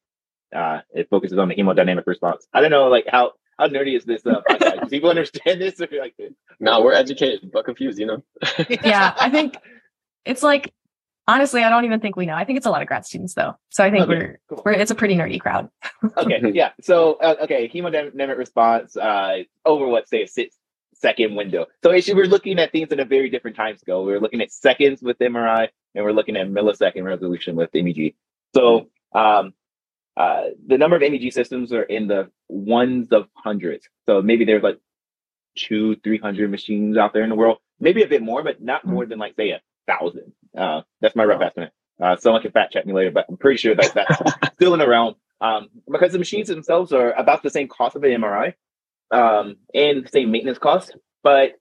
[0.55, 2.47] uh, it focuses on the hemodynamic response.
[2.53, 4.27] I don't know, like how how nerdy is this?
[4.27, 4.91] Uh, podcast?
[4.91, 5.81] people understand this?
[5.81, 6.15] Or like,
[6.61, 7.99] no, we're educated but confused.
[7.99, 8.23] You know.
[8.85, 9.57] yeah, I think
[10.27, 10.75] it's like
[11.27, 12.35] honestly, I don't even think we know.
[12.35, 14.63] I think it's a lot of grad students though, so I think okay, we're cool.
[14.65, 15.69] we're it's a pretty nerdy crowd.
[16.17, 16.71] okay, yeah.
[16.81, 20.57] So uh, okay, hemodynamic response uh, over what say a six
[20.95, 21.67] second window.
[21.83, 24.05] So actually, we're looking at things in a very different time scale.
[24.05, 28.15] We're looking at seconds with MRI, and we're looking at millisecond resolution with MEG.
[28.55, 29.55] So um,
[30.17, 33.89] uh, the number of MEG systems are in the ones of hundreds.
[34.07, 34.79] So maybe there's like
[35.57, 39.07] two, 300 machines out there in the world, maybe a bit more, but not more
[39.07, 40.33] than like, say, a thousand.
[40.57, 41.73] Uh, that's my rough estimate.
[42.01, 44.81] Uh, someone can fact check me later, but I'm pretty sure that that's still in
[44.81, 45.15] the realm.
[45.41, 48.55] Um, because the machines themselves are about the same cost of an MRI
[49.11, 51.53] um, and the same maintenance cost, but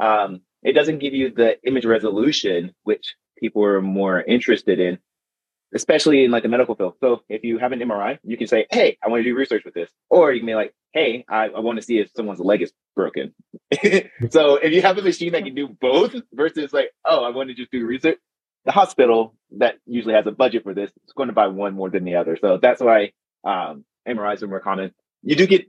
[0.00, 4.98] um, it doesn't give you the image resolution, which people are more interested in
[5.74, 6.94] especially in like the medical field.
[7.00, 9.64] So if you have an MRI, you can say, Hey, I want to do research
[9.64, 9.90] with this.
[10.10, 12.72] Or you can be like, Hey, I, I want to see if someone's leg is
[12.94, 13.34] broken.
[14.30, 17.48] so if you have a machine that can do both versus like, Oh, I want
[17.48, 18.18] to just do research,
[18.64, 21.90] the hospital that usually has a budget for this is going to buy one more
[21.90, 22.36] than the other.
[22.40, 23.12] So that's why
[23.44, 24.92] um, MRIs are more common.
[25.22, 25.66] You do get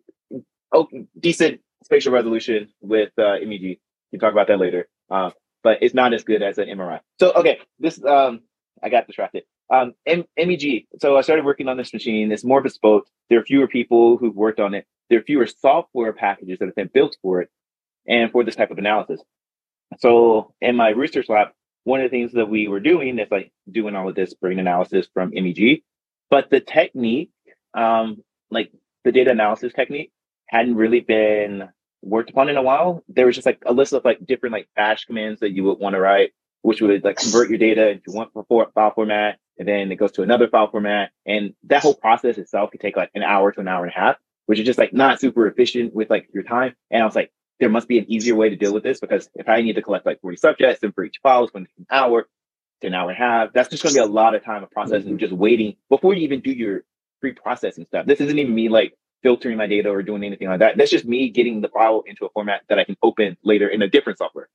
[0.71, 0.87] oh,
[1.19, 3.61] decent spatial resolution with uh, MEG.
[3.63, 3.77] You
[4.11, 4.87] can talk about that later.
[5.09, 5.31] Uh,
[5.63, 6.99] but it's not as good as an MRI.
[7.19, 8.41] So, okay, this, um,
[8.83, 9.43] I got distracted.
[9.69, 10.87] Um, M- MEG.
[11.01, 12.31] So I started working on this machine.
[12.31, 13.07] It's more bespoke.
[13.29, 14.85] There are fewer people who've worked on it.
[15.09, 17.49] There are fewer software packages that have been built for it
[18.07, 19.21] and for this type of analysis.
[19.99, 21.49] So in my research lab,
[21.83, 24.59] one of the things that we were doing is like doing all of this brain
[24.59, 25.83] analysis from MEG,
[26.29, 27.31] but the technique,
[27.73, 28.71] um, like
[29.03, 30.11] the data analysis technique
[30.47, 31.69] hadn't really been
[32.01, 33.03] worked upon in a while.
[33.07, 35.79] There was just like a list of like different like bash commands that you would
[35.79, 38.27] want to write, which would like convert your data into one
[38.73, 41.11] file format and then it goes to another file format.
[41.25, 43.99] And that whole process itself could take like an hour to an hour and a
[43.99, 46.75] half, which is just like not super efficient with like your time.
[46.91, 49.29] And I was like, there must be an easier way to deal with this because
[49.35, 51.71] if I need to collect like 40 subjects and for each file, it's going to
[51.71, 52.27] take an hour
[52.81, 53.53] to an hour and a half.
[53.53, 55.17] That's just going to be a lot of time of processing, mm-hmm.
[55.17, 56.83] just waiting before you even do your
[57.21, 58.05] pre-processing stuff.
[58.05, 60.77] This isn't even me like filtering my data or doing anything like that.
[60.77, 63.81] That's just me getting the file into a format that I can open later in
[63.81, 64.49] a different software.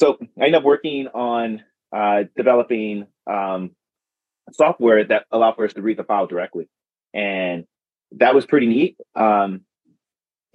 [0.00, 3.70] So I end up working on uh, developing um,
[4.52, 6.68] software that allowed for us to read the file directly.
[7.14, 7.64] And
[8.12, 8.96] that was pretty neat.
[9.14, 9.62] Um,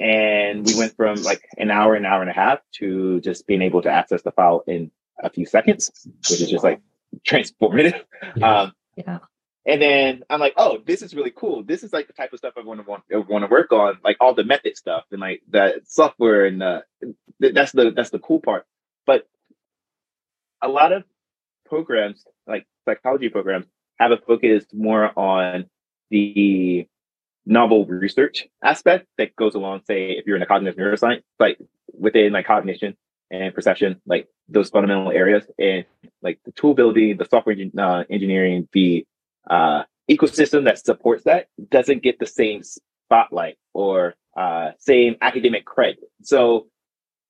[0.02, 3.62] and we went from like an hour, an hour and a half to just being
[3.62, 4.90] able to access the file in
[5.22, 5.92] a few seconds,
[6.30, 6.82] which is just like
[7.28, 8.02] transformative.
[8.36, 8.62] Yeah.
[8.62, 9.20] Um, yeah.
[9.66, 11.64] And then I'm like, oh, this is really cool.
[11.64, 14.00] This is like the type of stuff I want to want, want to work on,
[14.04, 16.82] like all the method stuff and like the software and uh,
[17.40, 18.66] that's the that's the cool part.
[19.06, 19.28] But
[20.64, 21.04] a lot of
[21.68, 23.68] programs, like psychology programs,
[24.00, 25.70] have a focus more on
[26.10, 26.88] the
[27.46, 31.58] novel research aspect that goes along, say, if you're in a cognitive neuroscience, like
[31.94, 32.96] within like cognition
[33.30, 35.86] and perception, like those fundamental areas, and
[36.22, 39.06] like the tool building, the software uh, engineering, the
[39.50, 46.00] uh, ecosystem that supports that doesn't get the same spotlight or uh, same academic credit.
[46.22, 46.68] So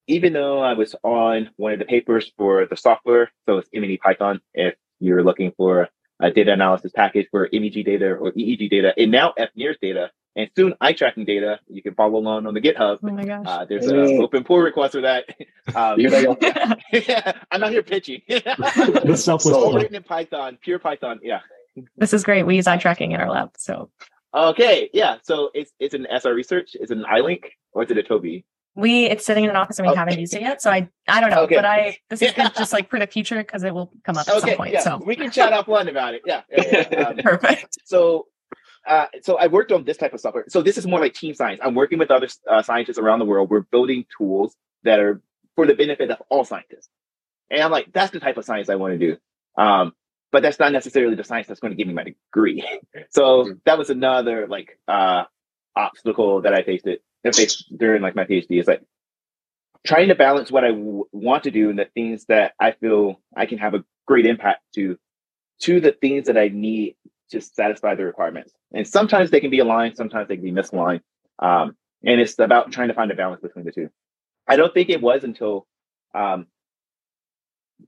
[0.07, 3.99] even though I was on one of the papers for the software, so it's MNE
[3.99, 5.89] Python, if you're looking for
[6.21, 10.49] a data analysis package for MEG data or EEG data, and now FNIRS data, and
[10.55, 11.59] soon eye tracking data.
[11.67, 12.99] You can follow along on the GitHub.
[13.03, 13.45] Oh my gosh.
[13.45, 15.25] Uh, there's an open pull request for that.
[15.75, 18.23] Um, yeah, I'm not here pitching.
[18.27, 21.19] The selfless all written in Python, pure Python.
[21.23, 21.41] Yeah.
[21.97, 22.43] this is great.
[22.43, 23.51] We use eye tracking in our lab.
[23.57, 23.89] So
[24.33, 24.89] Okay.
[24.91, 25.17] Yeah.
[25.23, 26.75] So it's it's an SR research.
[26.75, 28.43] Is it an EyeLink or is it a Tobii?
[28.75, 29.99] We it's sitting in an office and we Okay.
[29.99, 30.61] haven't used it yet.
[30.61, 31.55] So I I don't know, Okay.
[31.55, 32.43] but I this is Yeah.
[32.45, 34.49] good just like for the future because it will come up at Okay.
[34.49, 34.73] some point.
[34.73, 34.79] yeah.
[34.81, 36.21] So we can chat offline about it.
[36.25, 36.41] Yeah.
[36.51, 36.99] yeah, yeah.
[37.07, 37.77] Um, perfect.
[37.85, 38.27] so
[38.87, 40.45] uh, so I worked on this type of software.
[40.47, 41.59] So this is more like team science.
[41.63, 43.49] I'm working with other uh, scientists around the world.
[43.49, 45.21] We're building tools that are
[45.55, 46.89] for the benefit of all scientists.
[47.51, 49.17] And I'm like, that's the type of science I want to do.
[49.61, 49.91] Um,
[50.31, 52.63] but that's not necessarily the science that's going to give me my degree.
[53.11, 55.25] so that was another like uh,
[55.75, 57.03] obstacle that I faced it faced
[57.77, 58.59] during like my PhD.
[58.59, 58.83] Is like
[59.85, 63.19] trying to balance what I w- want to do and the things that I feel
[63.35, 64.97] I can have a great impact to,
[65.61, 66.95] to the things that I need
[67.31, 68.53] to satisfy the requirements.
[68.73, 71.01] And sometimes they can be aligned, sometimes they can be misaligned.
[71.39, 73.89] Um, and it's about trying to find a balance between the two.
[74.47, 75.67] I don't think it was until
[76.13, 76.47] um,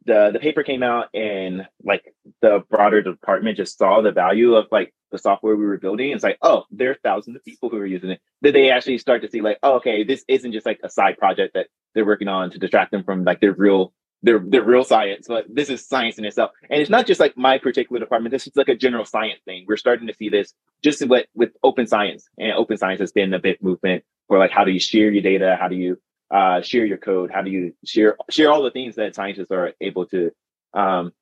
[0.06, 2.03] the the paper came out and like
[2.41, 6.12] the broader department just saw the value of like the software we were building.
[6.12, 8.21] It's like, oh, there are thousands of people who are using it.
[8.41, 11.17] Did they actually start to see like, oh, okay, this isn't just like a side
[11.17, 14.86] project that they're working on to distract them from like their real their their real
[14.86, 16.51] science, but this is science in itself.
[16.69, 18.32] And it's not just like my particular department.
[18.32, 19.65] This is like a general science thing.
[19.67, 23.34] We're starting to see this just with with open science, and open science has been
[23.34, 25.99] a big movement for like how do you share your data, how do you
[26.33, 29.73] uh, share your code, how do you share share all the things that scientists are
[29.79, 30.31] able to
[30.73, 31.13] um,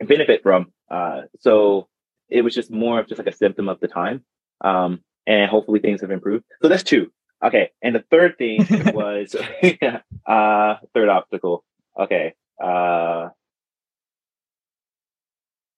[0.00, 0.72] benefit from.
[0.90, 1.88] Uh, so
[2.28, 4.22] it was just more of just like a symptom of the time,
[4.60, 6.44] um, and hopefully things have improved.
[6.62, 7.10] So that's two.
[7.42, 9.34] Okay, and the third thing was
[10.26, 11.64] uh, third obstacle.
[11.98, 12.34] Okay.
[12.62, 13.30] Uh,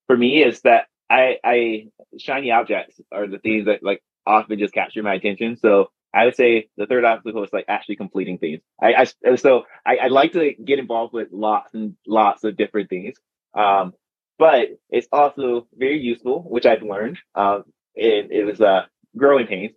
[0.08, 4.74] for me is that I, I shiny objects are the things that like often just
[4.74, 5.56] capture my attention.
[5.56, 8.60] So I would say the third obstacle is like actually completing things.
[8.80, 12.90] I, I so I, I like to get involved with lots and lots of different
[12.90, 13.16] things.
[13.54, 13.94] Um,
[14.38, 17.18] but it's also very useful, which I've learned.
[17.34, 19.72] Um, it, it was uh, growing pains.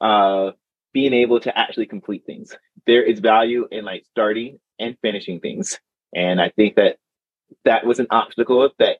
[0.00, 0.52] Uh,
[0.94, 2.56] being able to actually complete things.
[2.86, 5.78] There is value in like starting and finishing things.
[6.14, 6.96] And I think that
[7.64, 8.98] that was an obstacle that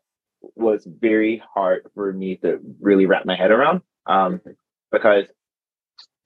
[0.56, 3.82] was very hard for me to really wrap my head around.
[4.06, 4.40] Um,
[4.90, 5.24] because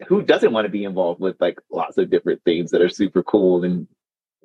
[0.07, 3.23] who doesn't want to be involved with like lots of different things that are super
[3.23, 3.65] cool?
[3.65, 3.89] And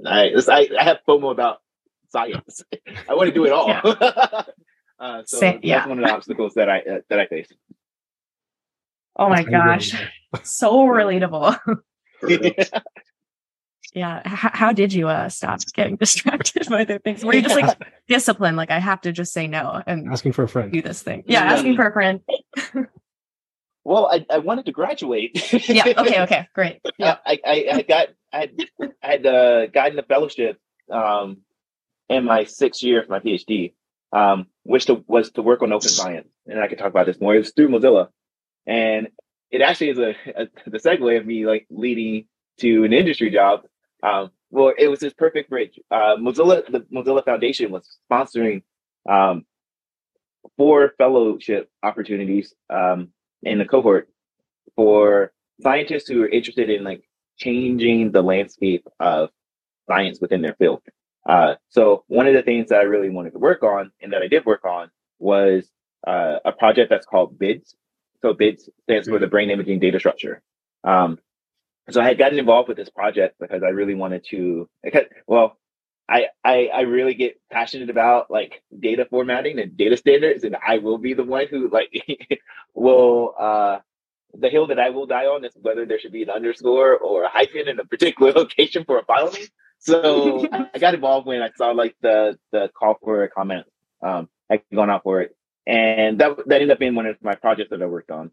[0.06, 1.62] I, it's- I, I have FOMO about
[2.10, 2.64] science.
[3.10, 3.70] I want to do it all.
[5.00, 5.88] uh, so Same- that's yeah.
[5.88, 7.48] one of the obstacles that I uh, that I face.
[9.16, 9.74] Oh my That's how you
[10.34, 10.44] gosh.
[10.44, 11.58] So relatable.
[13.96, 14.22] Yeah.
[14.26, 17.24] H- how did you uh stop getting distracted by other things?
[17.24, 18.58] Were you just like disciplined?
[18.58, 20.72] Like I have to just say no and Asking for a friend.
[20.72, 21.24] do this thing.
[21.28, 22.22] Yeah, asking for a friend.
[23.84, 25.52] Well, I, I wanted to graduate.
[25.68, 25.94] Yeah.
[25.98, 26.20] Okay.
[26.24, 26.48] Okay.
[26.54, 26.80] Great.
[26.98, 27.18] Yeah.
[27.26, 28.52] I, I, I got I had
[29.02, 30.60] I had uh, gotten a fellowship
[30.92, 31.38] um,
[32.10, 33.74] in my sixth year of my PhD,
[34.12, 37.20] um, which to, was to work on open science, and I could talk about this
[37.20, 37.36] more.
[37.36, 38.10] It was through Mozilla,
[38.66, 39.10] and
[39.52, 42.26] it actually is a, a the segue of me like leading
[42.60, 43.62] to an industry job.
[44.02, 45.80] Um, well, it was this perfect bridge.
[45.90, 48.64] Uh, Mozilla, the Mozilla Foundation was sponsoring
[49.10, 49.46] um,
[50.58, 53.10] four fellowship opportunities um,
[53.46, 54.10] in the cohort
[54.76, 57.04] for scientists who are interested in like
[57.38, 59.30] changing the landscape of
[59.88, 60.82] science within their field.
[61.28, 64.22] Uh, so one of the things that I really wanted to work on and that
[64.22, 65.70] I did work on was
[66.06, 67.76] uh, a project that's called BIDS.
[68.22, 70.42] So BIDS stands for the Brain Imaging Data Structure.
[70.84, 71.20] Um,
[71.90, 74.70] so I had gotten involved with this project because I really wanted to.
[75.28, 75.58] Well,
[76.10, 80.80] I, I I really get passionate about like data formatting and data standards, and I
[80.80, 81.92] will be the one who like
[82.74, 83.80] will uh,
[84.34, 87.24] the hill that I will die on is whether there should be an underscore or
[87.24, 89.48] a hyphen in a particular location for a file name.
[89.80, 93.66] So I I got involved when I saw like the the call for a comment
[94.02, 95.36] um had gone out for it,
[95.66, 98.32] and that that ended up being one of my projects that I worked on.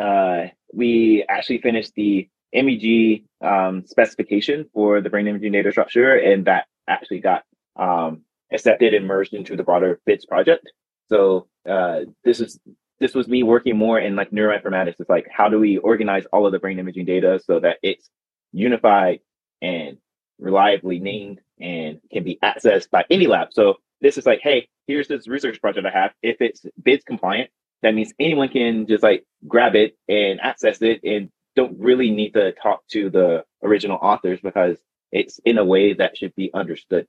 [0.00, 6.46] Uh, we actually finished the MEG um, specification for the brain imaging data structure, and
[6.46, 7.44] that actually got
[7.76, 8.22] um,
[8.52, 10.70] accepted and merged into the broader BIDS project.
[11.08, 12.58] So uh, this is
[12.98, 14.96] this was me working more in like neuroinformatics.
[14.98, 18.08] It's like how do we organize all of the brain imaging data so that it's
[18.52, 19.20] unified
[19.60, 19.98] and
[20.38, 23.48] reliably named and can be accessed by any lab.
[23.52, 26.12] So this is like, hey, here's this research project I have.
[26.22, 27.50] If it's BIDS compliant,
[27.82, 32.34] that means anyone can just like grab it and access it and don't really need
[32.34, 34.78] to talk to the original authors because
[35.12, 37.06] it's in a way that should be understood.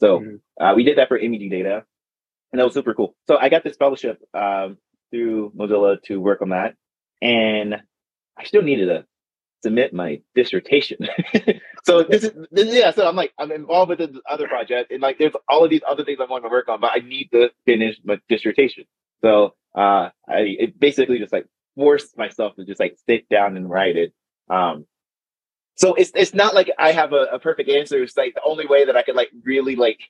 [0.00, 0.40] So Mhm.
[0.60, 1.84] uh, we did that for MEG data.
[2.52, 3.14] and that was super cool.
[3.28, 4.78] So I got this fellowship um,
[5.10, 6.74] through Mozilla to work on that,
[7.22, 7.82] and
[8.38, 9.06] I still needed to
[9.64, 10.98] submit my dissertation.
[11.84, 12.90] so this is this, yeah.
[12.92, 15.82] So I'm like I'm involved with this other project, and like there's all of these
[15.88, 18.84] other things I want to work on, but I need to finish my dissertation.
[19.22, 23.68] So uh, I it basically just like forced myself to just like sit down and
[23.68, 24.12] write it.
[24.48, 24.86] Um,
[25.76, 28.02] so it's it's not like I have a, a perfect answer.
[28.02, 30.00] It's like the only way that I could like really like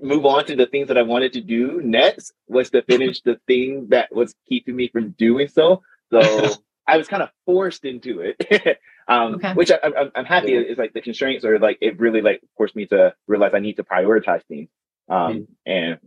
[0.00, 3.40] move on to the things that I wanted to do next was to finish the
[3.46, 5.82] thing that was keeping me from doing so.
[6.10, 6.54] So
[6.86, 8.78] I was kind of forced into it,
[9.08, 9.54] um, okay.
[9.54, 10.60] which I, am I'm happy yeah.
[10.60, 13.76] is like the constraints are like it really like forced me to realize I need
[13.76, 14.68] to prioritize things,
[15.08, 15.44] um, mm-hmm.
[15.64, 15.98] and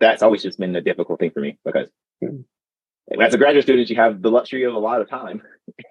[0.00, 1.88] that's always just been a difficult thing for me because
[2.24, 3.20] mm-hmm.
[3.20, 5.42] as a graduate student you have the luxury of a lot of time.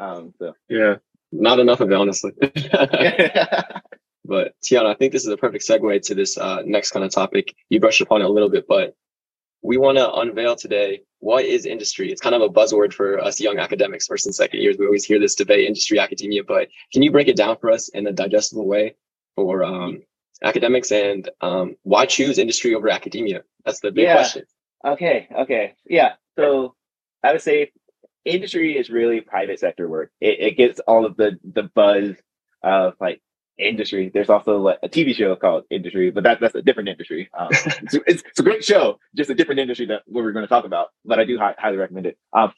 [0.00, 0.96] um, so yeah,
[1.30, 2.32] not enough of it honestly.
[4.30, 7.10] But Teon, I think this is a perfect segue to this uh, next kind of
[7.10, 7.56] topic.
[7.68, 8.94] You brushed upon it a little bit, but
[9.60, 12.12] we want to unveil today what is industry.
[12.12, 14.76] It's kind of a buzzword for us young academics, first and second years.
[14.78, 16.44] We always hear this debate, industry, academia.
[16.44, 18.94] But can you break it down for us in a digestible way
[19.34, 20.02] for um,
[20.44, 23.42] academics and um, why choose industry over academia?
[23.64, 24.14] That's the big yeah.
[24.14, 24.44] question.
[24.86, 25.26] Okay.
[25.40, 25.74] Okay.
[25.86, 26.12] Yeah.
[26.38, 26.76] So
[27.24, 27.72] I would say
[28.24, 30.10] industry is really private sector work.
[30.20, 32.16] It, it gets all of the the buzz
[32.62, 33.20] of like
[33.60, 34.10] industry.
[34.12, 37.28] There's also like a TV show called Industry, but that, that's a different industry.
[37.38, 40.44] Um, it's, it's, it's, a great show, just a different industry that what we're going
[40.44, 40.88] to talk about.
[41.04, 42.18] But I do hi- highly recommend it.
[42.32, 42.52] Um,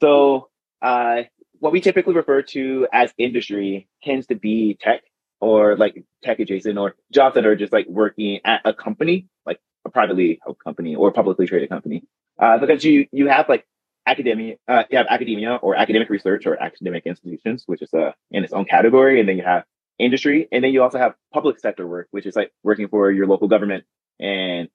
[0.00, 0.48] so
[0.82, 1.22] uh,
[1.58, 5.02] what we typically refer to as industry tends to be tech
[5.40, 9.60] or like tech adjacent or jobs that are just like working at a company, like
[9.84, 12.02] a privately held company or publicly traded company,
[12.38, 13.66] uh, because you you have like
[14.06, 18.44] academia, uh, you have academia or academic research or academic institutions, which is uh, in
[18.44, 19.64] its own category, and then you have
[19.98, 20.48] industry.
[20.50, 23.48] And then you also have public sector work, which is like working for your local
[23.48, 23.84] government
[24.18, 24.68] and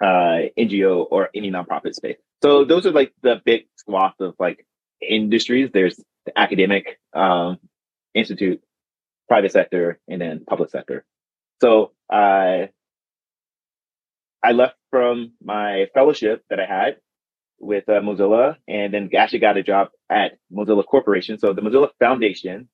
[0.00, 2.16] uh, NGO or any nonprofit space.
[2.42, 4.66] So those are like the big swath of like
[5.00, 5.70] industries.
[5.72, 7.58] There's the academic um,
[8.14, 8.62] institute,
[9.28, 11.04] private sector, and then public sector.
[11.60, 12.66] So uh,
[14.42, 16.96] I left from my fellowship that I had
[17.60, 21.38] with uh, Mozilla, and then actually got a job at Mozilla Corporation.
[21.38, 22.68] So the Mozilla Foundation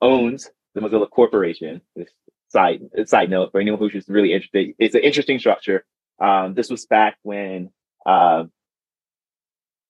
[0.00, 1.80] owns the Mozilla Corporation.
[1.96, 2.10] This
[2.48, 5.84] side side note for anyone who's just really interested, it's an interesting structure.
[6.20, 7.70] Um, this was back when
[8.06, 8.44] uh,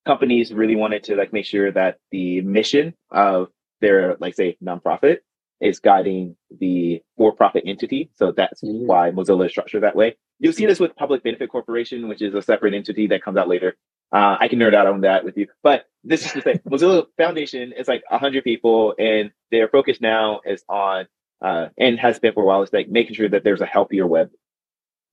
[0.06, 3.48] companies really wanted to like make sure that the mission of
[3.80, 5.18] their like say nonprofit
[5.60, 8.10] is guiding the for-profit entity.
[8.14, 8.86] So that's mm-hmm.
[8.86, 10.16] why Mozilla is structured that way.
[10.40, 13.48] You'll see this with Public Benefit Corporation, which is a separate entity that comes out
[13.48, 13.76] later.
[14.12, 16.60] Uh, I can nerd out on that with you, but this is the thing.
[16.68, 21.06] Mozilla Foundation is like hundred people, and their focus now is on,
[21.42, 24.06] uh, and has been for a while, is like making sure that there's a healthier
[24.06, 24.30] web.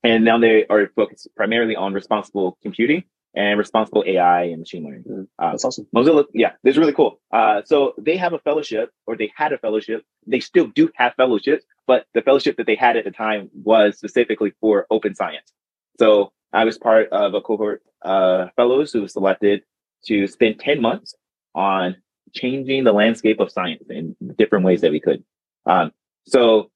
[0.04, 3.04] And now they are focused primarily on responsible computing
[3.36, 5.04] and responsible AI and machine learning.
[5.04, 5.88] Mm, uh, that's awesome.
[5.96, 7.22] Mozilla, yeah, this is really cool.
[7.32, 10.04] Uh, so they have a fellowship, or they had a fellowship.
[10.26, 13.98] They still do have fellowships, but the fellowship that they had at the time was
[13.98, 15.54] specifically for open science.
[16.00, 19.64] So I was part of a cohort uh, fellows who was selected
[20.06, 21.14] to spend 10 months
[21.54, 21.98] on
[22.34, 25.24] changing the landscape of science in different ways that we could.
[25.66, 25.92] Um,
[26.26, 26.72] so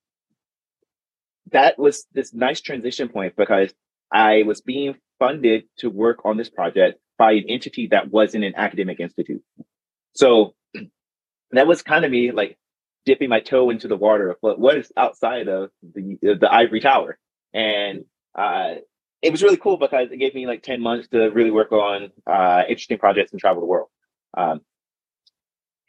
[1.51, 3.73] that was this nice transition point because
[4.11, 8.53] I was being funded to work on this project by an entity that wasn't an
[8.55, 9.43] academic institute.
[10.15, 10.53] So
[11.51, 12.57] that was kind of me like
[13.05, 16.79] dipping my toe into the water of what, what is outside of the the ivory
[16.79, 17.17] tower.
[17.53, 18.05] And
[18.35, 18.75] uh,
[19.23, 22.11] it was really cool because it gave me like 10 months to really work on
[22.27, 23.87] uh, interesting projects and travel the world.
[24.35, 24.61] Um,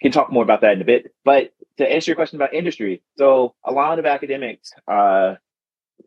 [0.00, 1.12] can talk more about that in a bit.
[1.24, 5.34] But to answer your question about industry, so a lot of academics uh,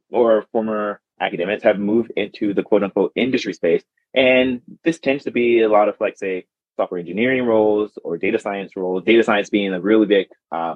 [0.10, 3.84] or former academics have moved into the quote unquote industry space.
[4.14, 6.46] And this tends to be a lot of like, say,
[6.78, 10.76] software engineering roles or data science roles, data science being a really big uh,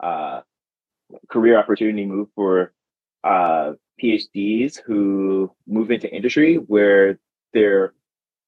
[0.00, 0.42] uh,
[1.30, 2.72] career opportunity move for
[3.24, 7.18] uh, PhDs who move into industry where
[7.52, 7.94] their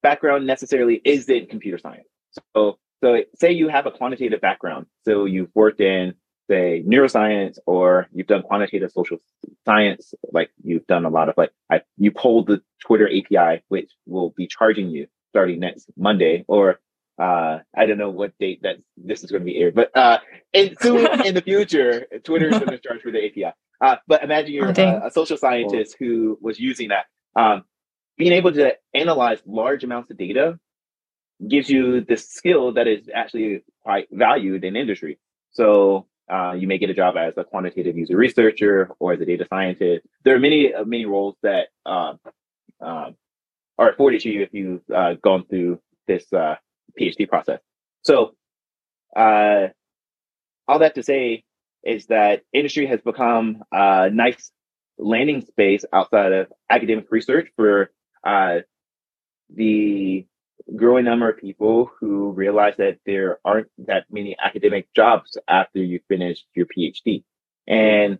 [0.01, 2.07] background necessarily isn't computer science.
[2.55, 4.85] So, so say you have a quantitative background.
[5.05, 6.13] So you've worked in,
[6.49, 9.17] say, neuroscience, or you've done quantitative social
[9.65, 10.13] science.
[10.31, 14.31] Like you've done a lot of like, I, you pulled the Twitter API, which will
[14.31, 16.79] be charging you starting next Monday, or
[17.21, 20.17] uh, I don't know what date that this is going to be aired, but uh,
[20.53, 23.53] and soon in the future, Twitter is going to charge for the API.
[23.79, 27.05] Uh, but imagine you're oh, a, social scientist who was using that.
[27.35, 27.63] Um,
[28.17, 30.59] being able to analyze large amounts of data
[31.47, 35.19] gives you this skill that is actually quite valued in industry.
[35.51, 39.25] So uh, you may get a job as a quantitative user researcher or as a
[39.25, 40.07] data scientist.
[40.23, 42.13] There are many uh, many roles that uh,
[42.83, 43.11] uh,
[43.77, 46.55] are afforded to you if you've uh, gone through this uh,
[46.99, 47.59] PhD process.
[48.03, 48.35] So,
[49.15, 49.67] uh,
[50.67, 51.43] all that to say
[51.83, 54.51] is that industry has become a nice
[54.97, 57.91] landing space outside of academic research for
[59.53, 60.25] the
[60.75, 65.99] growing number of people who realize that there aren't that many academic jobs after you
[66.07, 67.23] finish your PhD.
[67.67, 68.19] And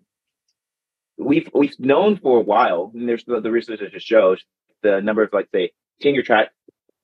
[1.18, 4.44] we've we've known for a while, and there's the, the research that just shows
[4.82, 6.50] the number of like say tenure track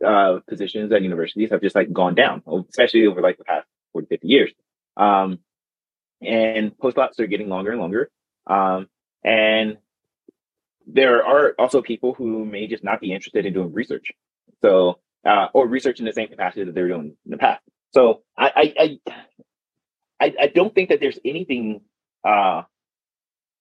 [0.05, 4.07] uh, positions at universities have just like gone down, especially over like the past 40,
[4.07, 4.51] 50 years.
[4.95, 5.39] Um,
[6.21, 8.09] and postdocs are getting longer and longer.
[8.47, 8.87] Um,
[9.23, 9.77] and
[10.87, 14.11] there are also people who may just not be interested in doing research.
[14.61, 17.61] So uh, or research in the same capacity that they're doing in the past.
[17.93, 18.99] So I I
[20.19, 21.81] I, I don't think that there's anything
[22.23, 22.63] uh,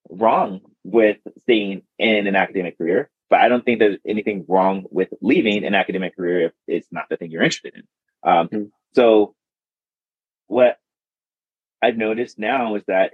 [0.08, 5.08] wrong with staying in an academic career, but I don't think there's anything wrong with
[5.20, 7.82] leaving an academic career if it's not the thing you're interested in.
[8.22, 8.64] Um, mm-hmm.
[8.94, 9.34] So
[10.46, 10.78] what
[11.82, 13.12] I've noticed now is that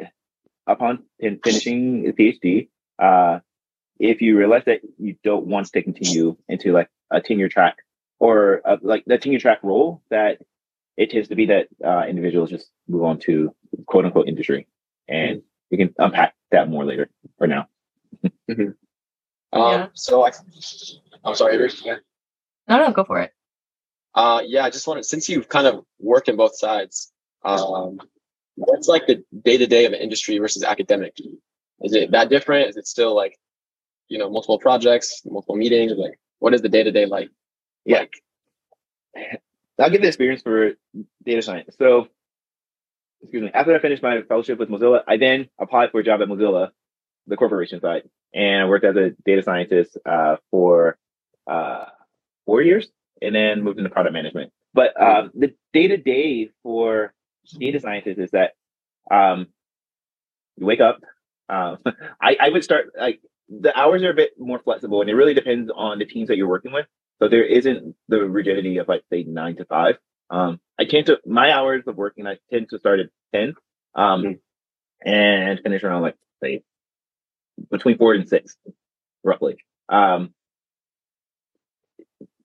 [0.67, 3.41] upon finishing a PhD, uh,
[3.99, 7.79] if you realize that you don't want to continue into like a tenure track
[8.19, 10.39] or uh, like the tenure track role that
[10.97, 13.55] it tends to be that uh, individuals just move on to
[13.87, 14.67] quote unquote industry,
[15.09, 17.09] and we can unpack that more later
[17.39, 17.69] For now.
[18.25, 18.71] mm-hmm.
[19.53, 19.87] Um, yeah.
[19.95, 20.31] So I,
[21.25, 21.97] I'm sorry, Yeah.
[22.69, 23.33] No, no, go for it.
[24.15, 27.13] Uh, yeah, I just wanted since you've kind of worked in both sides,
[27.45, 27.99] um,
[28.57, 31.17] what's like the day to day of an industry versus academic?
[31.81, 32.69] Is it that different?
[32.69, 33.39] Is it still like,
[34.09, 35.93] you know, multiple projects, multiple meetings?
[35.97, 37.31] Like, what is the day to day like?
[37.85, 38.05] Yeah.
[39.15, 39.41] Like,
[39.79, 40.73] I'll give the experience for
[41.25, 41.75] data science.
[41.79, 42.09] So,
[43.23, 46.21] excuse me, after I finished my fellowship with Mozilla, I then applied for a job
[46.23, 46.71] at Mozilla,
[47.27, 48.03] the corporation side,
[48.35, 50.99] and I worked as a data scientist uh, for
[51.47, 51.87] uh,
[52.47, 52.89] four years
[53.21, 54.53] and then moved into product management.
[54.75, 57.13] But um, the day to day for
[57.59, 58.53] data scientists is that
[59.11, 59.47] um,
[60.57, 61.01] you wake up.
[61.49, 61.79] Um,
[62.21, 65.35] I, I would start like the hours are a bit more flexible and it really
[65.35, 66.87] depends on the teams that you're working with.
[67.21, 69.97] So there isn't the rigidity of like say nine to five.
[70.31, 72.27] Um, I tend to my hours of working.
[72.27, 73.55] I tend to start at ten,
[73.95, 75.09] um, mm-hmm.
[75.09, 76.63] and finish around like say
[77.71, 78.57] between four and six,
[79.23, 79.57] roughly.
[79.89, 80.35] Um,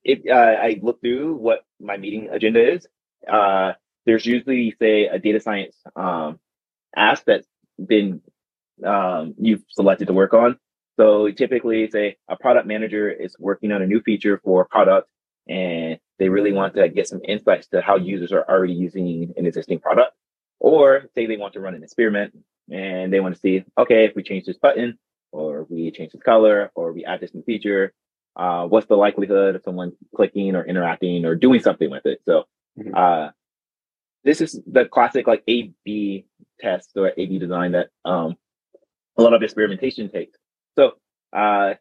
[0.03, 2.87] if uh, I look through what my meeting agenda is,
[3.31, 3.73] uh,
[4.05, 6.39] there's usually say a data science um,
[6.95, 7.47] ask that's
[7.77, 8.21] been
[8.85, 10.57] um, you've selected to work on.
[10.97, 15.09] So typically, say a product manager is working on a new feature for a product
[15.47, 19.45] and they really want to get some insights to how users are already using an
[19.45, 20.13] existing product.
[20.59, 22.35] Or say they want to run an experiment
[22.71, 24.97] and they want to see, okay, if we change this button
[25.31, 27.93] or we change this color or we add this new feature,
[28.35, 32.21] uh, what's the likelihood of someone clicking or interacting or doing something with it?
[32.25, 32.45] So,
[32.77, 32.93] mm-hmm.
[32.95, 33.29] uh,
[34.23, 36.25] this is the classic like A B
[36.59, 38.35] test or A B design that um,
[39.17, 40.37] a lot of experimentation takes.
[40.77, 40.93] So,
[41.33, 41.75] uh,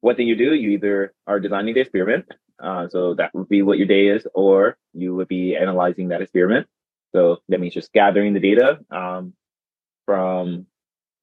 [0.00, 2.26] what thing you do, you either are designing the experiment,
[2.62, 6.22] uh, so that would be what your day is, or you would be analyzing that
[6.22, 6.66] experiment.
[7.14, 9.32] So that means just gathering the data um,
[10.06, 10.66] from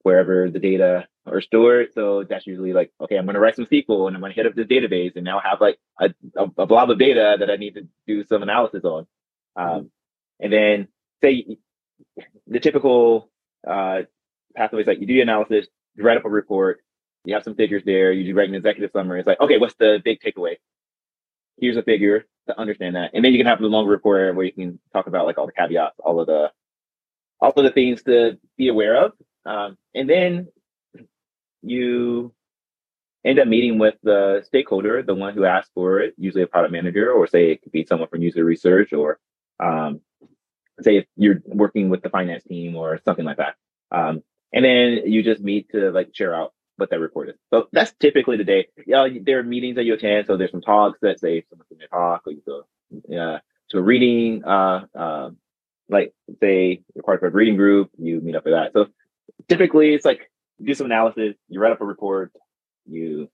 [0.03, 1.93] wherever the data are stored.
[1.93, 4.35] So that's usually like, okay, I'm going to write some SQL and I'm going to
[4.35, 7.49] hit up the database and now have like a, a, a, blob of data that
[7.49, 9.07] I need to do some analysis on.
[9.55, 9.89] Um,
[10.39, 10.87] and then
[11.23, 11.57] say
[12.47, 13.29] the typical
[13.67, 14.01] uh,
[14.55, 16.81] pathway is like you do your analysis, you write up a report,
[17.25, 18.11] you have some figures there.
[18.11, 19.19] You do write an executive summary.
[19.19, 20.55] It's like, okay, what's the big takeaway?
[21.57, 24.45] Here's a figure to understand that, and then you can have the longer report where
[24.45, 26.51] you can talk about like all the caveats, all of the,
[27.39, 29.13] all of the things to be aware of,
[29.45, 30.47] um, and then
[31.65, 32.33] you
[33.25, 36.71] end up meeting with the stakeholder, the one who asked for it, usually a product
[36.71, 39.19] manager, or say it could be someone from user research, or
[39.59, 40.01] um,
[40.81, 43.55] say if you're working with the finance team or something like that.
[43.91, 47.35] Um, and then you just meet to like share out what that report is.
[47.51, 48.67] So that's typically the day.
[48.85, 50.27] Yeah, there are meetings that you attend.
[50.27, 52.63] So there's some talks that say someone's going to talk, or you go
[53.17, 53.39] uh,
[53.69, 55.29] to a reading, uh, uh,
[55.89, 58.73] like say you're part of a reading group, you meet up for that.
[58.73, 58.87] So
[59.47, 60.29] typically it's like
[60.63, 62.31] do some analysis, you write up a report,
[62.85, 63.29] you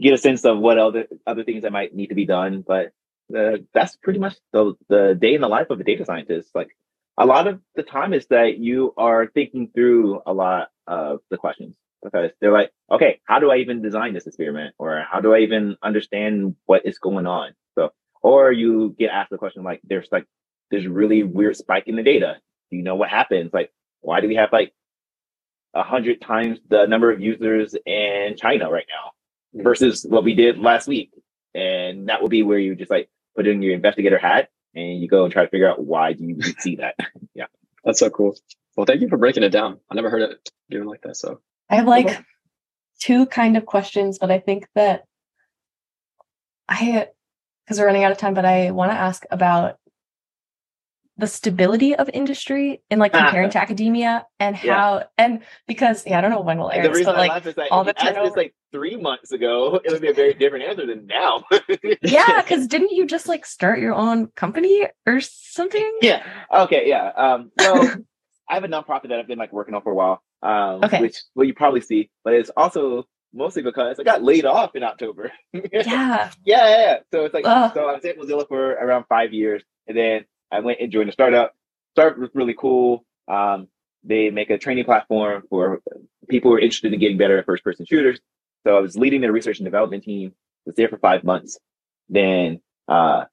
[0.00, 2.64] get a sense of what other other things that might need to be done.
[2.66, 2.92] But
[3.36, 6.50] uh, that's pretty much the the day in the life of a data scientist.
[6.54, 6.70] Like
[7.18, 11.36] a lot of the time is that you are thinking through a lot of the
[11.36, 14.74] questions because they're like, okay, how do I even design this experiment?
[14.78, 17.54] Or how do I even understand what is going on?
[17.76, 17.90] So,
[18.22, 20.26] or you get asked the question like, there's like,
[20.70, 22.36] there's really weird spike in the data.
[22.70, 23.52] Do you know what happens?
[23.52, 24.72] Like, why do we have like
[25.74, 30.58] a hundred times the number of users in China right now versus what we did
[30.58, 31.10] last week?
[31.54, 35.08] And that will be where you just like put in your investigator hat and you
[35.08, 36.94] go and try to figure out why do you see that.
[37.34, 37.46] yeah.
[37.84, 38.36] That's so cool.
[38.76, 39.80] Well, thank you for breaking it down.
[39.90, 41.16] I never heard it doing like that.
[41.16, 41.40] So
[41.70, 42.24] I have like
[43.00, 45.04] two kind of questions, but I think that
[46.68, 47.08] I,
[47.64, 49.78] because we're running out of time, but I want to ask about
[51.18, 55.04] the stability of industry in like comparing to academia and how Yeah.
[55.18, 57.30] and because yeah, I don't know when we'll air the this, reason but I like
[57.30, 60.14] laugh is that all the asked this like three months ago, it would be a
[60.14, 61.42] very different answer than now.
[62.02, 65.98] yeah, because didn't you just like start your own company or something?
[66.02, 66.24] Yeah.
[66.54, 66.88] Okay.
[66.88, 67.08] Yeah.
[67.16, 67.82] Um, so
[68.48, 70.22] I have a nonprofit that I've been like working on for a while.
[70.42, 71.00] Um, Okay.
[71.00, 74.84] Which well you probably see, but it's also mostly because I got laid off in
[74.84, 75.32] October.
[75.52, 76.30] yeah, Yeah.
[76.44, 76.96] yeah, yeah.
[77.12, 77.72] So it's like Ugh.
[77.74, 81.08] so I was at Mozilla for around five years, and then I went and joined
[81.08, 81.54] a startup.
[81.92, 83.04] Startup was really cool.
[83.26, 83.68] Um,
[84.04, 85.82] they make a training platform for
[86.28, 88.20] people who are interested in getting better at first person shooters.
[88.66, 90.32] So I was leading their research and development team.
[90.66, 91.58] Was there for five months.
[92.08, 93.24] Then uh,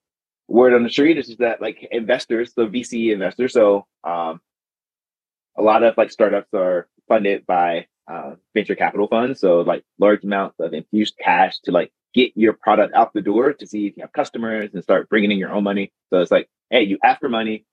[0.47, 4.41] word on the street is that like investors, so VC investors, so um,
[5.57, 10.23] a lot of like startups are funded by uh, venture capital funds, so like large
[10.23, 13.97] amounts of infused cash to like get your product out the door to see if
[13.97, 15.91] you have customers and start bringing in your own money.
[16.09, 17.65] So it's like, hey, you ask for money,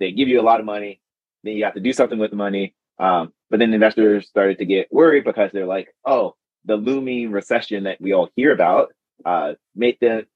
[0.00, 1.00] they give you a lot of money,
[1.44, 2.74] then you have to do something with the money.
[2.98, 7.84] Um, but then investors started to get worried because they're like, oh, the looming recession
[7.84, 8.92] that we all hear about
[9.24, 10.26] uh, made them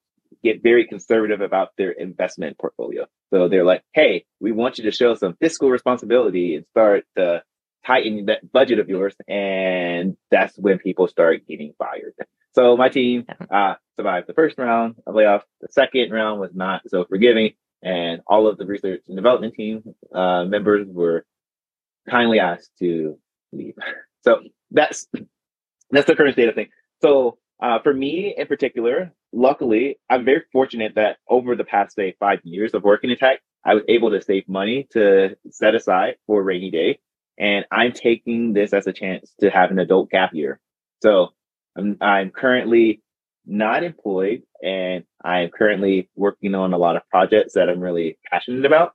[0.43, 3.07] get very conservative about their investment portfolio.
[3.30, 7.43] So they're like, hey, we want you to show some fiscal responsibility and start to
[7.84, 9.14] tighten that budget of yours.
[9.28, 12.14] And that's when people start getting fired.
[12.55, 15.43] So my team uh, survived the first round of layoffs.
[15.61, 17.53] The second round was not so forgiving.
[17.83, 19.83] And all of the research and development team
[20.14, 21.24] uh, members were
[22.09, 23.18] kindly asked to
[23.53, 23.74] leave.
[24.24, 25.09] So that's
[25.91, 26.70] that's the current state of things.
[27.03, 32.14] So uh, for me in particular, luckily, I'm very fortunate that over the past say
[32.20, 36.16] five years of working in tech, I was able to save money to set aside
[36.28, 37.01] for a rainy day,
[37.39, 40.61] and I'm taking this as a chance to have an adult gap year.
[41.03, 41.30] So
[41.76, 43.03] I'm I'm currently
[43.47, 48.64] not employed, and I'm currently working on a lot of projects that I'm really passionate
[48.64, 48.95] about.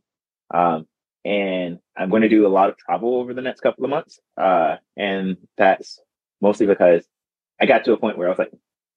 [0.53, 0.87] Um,
[1.25, 4.19] and I'm going to do a lot of travel over the next couple of months.
[4.37, 5.99] Uh, and that's
[6.41, 7.05] mostly because
[7.59, 8.51] I got to a point where I was like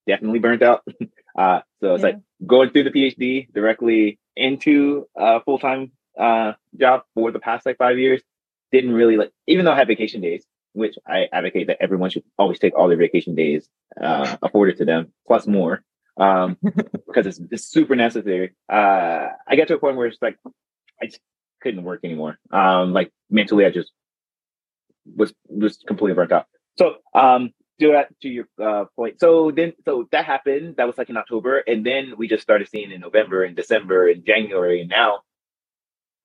[0.07, 0.85] definitely burnt out.
[1.39, 2.11] uh, so it's Yeah.
[2.11, 7.67] like going through the PhD directly into a full time uh, job for the past
[7.67, 8.23] like five years.
[8.71, 12.25] Didn't really like, even though I have vacation days, which I advocate that everyone should
[12.39, 13.69] always take all their vacation days
[14.01, 15.83] uh, afforded to them, plus more,
[16.17, 18.53] um, because it's, it's super necessary.
[18.69, 20.39] Uh, I got to a point where it's like
[21.03, 21.21] I just
[21.63, 22.39] couldn't work anymore.
[22.51, 23.93] Um, like mentally, I just
[25.17, 26.47] was was completely burnt out.
[26.79, 27.51] So, um,
[27.81, 29.21] to that to your uh, point.
[29.21, 30.77] So then, so that happened.
[30.77, 34.09] That was like in October, and then we just started seeing in November and December
[34.09, 35.21] and January, and now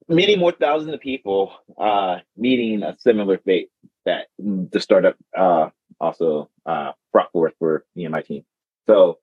[0.08, 3.70] many more thousands of people uh, meeting a similar fate
[4.06, 8.46] that the startup uh, also uh, brought forth for me and my team.
[8.88, 9.20] So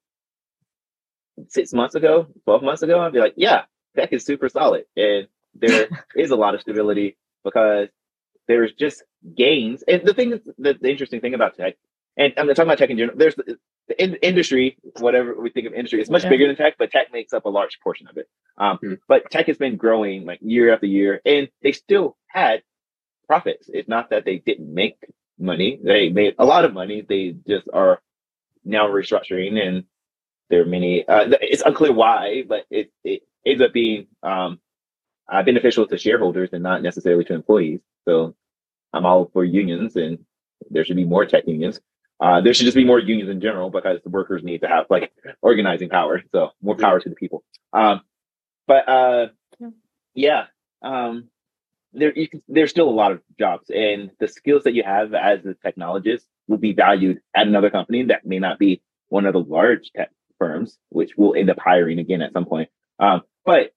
[1.49, 3.64] six months ago, twelve months ago, I'd be like, yeah,
[3.97, 7.89] tech is super solid, and there is a lot of stability because
[8.49, 9.05] there's just
[9.37, 9.85] gains.
[9.89, 11.76] And the thing, is, the, the interesting thing about tech,
[12.18, 13.18] and I'm talking about tech in general.
[13.18, 13.59] There's the
[14.03, 16.30] in, industry, whatever we think of industry, it's much Yeah.
[16.30, 18.28] bigger than tech, but tech makes up a large portion of it.
[18.59, 18.99] Um, Mm.
[19.09, 22.62] But tech has been growing like year after year, and they still had
[23.33, 23.70] profits.
[23.72, 24.99] It's not that they didn't make
[25.39, 26.99] money; they made a lot of money.
[27.09, 28.01] They just are
[28.64, 29.85] now restructuring, and
[30.51, 31.07] there are many.
[31.09, 34.61] Uh, it's unclear why, but it it ends up being um,
[35.33, 37.80] uh, beneficial to shareholders and not necessarily to employees.
[38.09, 38.35] So
[38.93, 40.18] I'm all for unions, and
[40.70, 41.80] there should be more tech unions.
[42.20, 44.87] Uh, there should just be more unions in general because the workers need to have
[44.91, 45.12] like
[45.43, 46.22] organizing power.
[46.33, 47.45] So more power to the people.
[47.72, 48.03] Um,
[48.68, 49.28] but uh,
[50.14, 50.47] Yeah.
[50.83, 51.30] um,
[51.93, 55.14] there you can, there's still a lot of jobs, and the skills that you have
[55.14, 59.32] as a technologist will be valued at another company that may not be one of
[59.32, 62.68] the large tech firms, which will end up hiring again at some point.
[62.99, 63.72] Um, but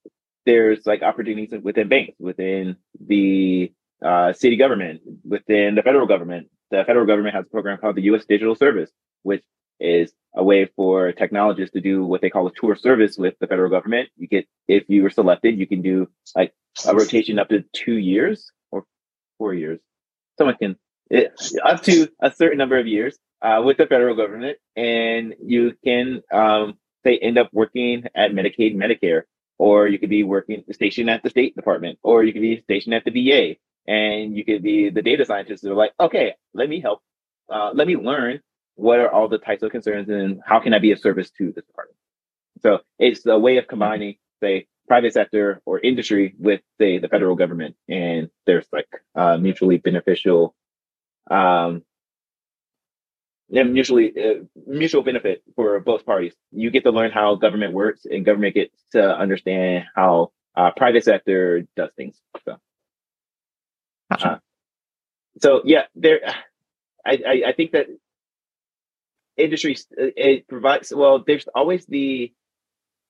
[0.46, 3.72] there's like opportunities within banks, within the
[4.04, 6.50] uh, city government, within the federal government.
[6.72, 8.26] The federal government has a program called the U.S.
[8.26, 8.90] Digital Service,
[9.24, 9.44] which
[9.80, 13.48] is a way for technologists to do what they call a tour service with the
[13.48, 14.10] federal government.
[14.18, 16.54] You get, if you were selected, you can do like
[16.86, 18.86] a rotation up to two years or
[19.38, 19.80] four years.
[20.38, 20.76] Someone can
[21.10, 25.74] it, up to a certain number of years uh, with the federal government, and you
[25.84, 29.24] can um, say end up working at Medicaid, Medicare,
[29.58, 32.96] or you could be working stationed at the State Department, or you could be stationed
[32.96, 33.56] at the VA,
[33.88, 37.02] and you could be the data scientists are like, okay, let me help,
[37.50, 38.42] uh, let me learn
[38.76, 41.52] what are all the types of concerns and how can I be of service to
[41.54, 41.98] this department.
[42.62, 47.36] So it's a way of combining, say, private sector or industry with, say, the federal
[47.36, 50.56] government, and there's like uh, mutually beneficial,
[51.32, 51.84] um,
[53.54, 56.34] and mutually uh, mutual benefit for both parties.
[56.52, 61.04] You get to learn how government works, and government gets to understand how uh, private
[61.06, 62.20] sector does things.
[62.46, 62.58] So,
[64.12, 64.28] Gotcha.
[64.28, 64.38] uh,
[65.42, 66.22] so yeah, there.
[67.06, 67.88] I, I I think that
[69.38, 70.94] industry uh, it provides.
[70.96, 72.34] Well, there's always the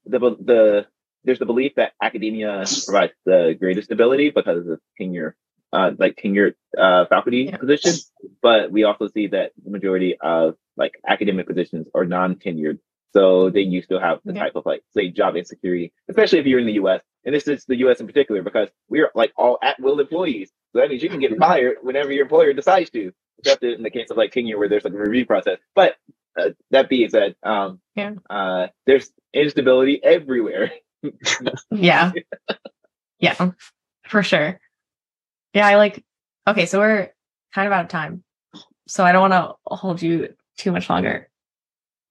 [0.06, 0.88] the the
[1.24, 5.36] there's the belief that academia provides the greatest stability because of the tenure,
[5.74, 7.58] uh, like tenured uh, faculty Yeah.
[7.58, 7.94] position.
[8.42, 12.80] But we also see that the majority of like academic positions are non-tenured.
[13.14, 14.44] So then you still have the Yeah.
[14.44, 17.02] type of like say job insecurity, especially if you're in the U.S.
[17.26, 18.00] And this is the U.S.
[18.02, 20.52] in particular because we're like all at-will employees.
[20.74, 23.90] So that means you can get fired whenever your employer decides to, except in the
[23.90, 25.58] case of like tenure where there's like a review process.
[25.76, 25.96] But
[26.40, 28.16] uh, that being said, um, Yeah.
[28.30, 30.72] uh, there's instability everywhere.
[31.72, 32.12] Yeah.
[33.20, 33.52] yeah,
[34.08, 34.60] for sure.
[35.54, 36.04] Yeah, I like,
[36.48, 37.12] okay, so we're
[37.54, 38.24] kind of out of time.
[38.88, 41.30] So I don't want to hold you too much longer.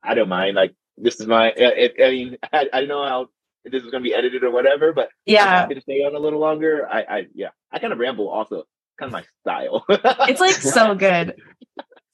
[0.02, 0.56] I don't mind.
[0.56, 1.50] Like this is my.
[1.50, 3.28] uh, It, I mean, I, I don't know how
[3.64, 6.14] this is going to be edited or whatever, but yeah, I'm happy to stay on
[6.14, 6.86] a little longer.
[6.90, 8.64] I, I yeah, I kind of ramble also,
[8.98, 9.84] kind of my style.
[10.28, 11.34] It's like so good.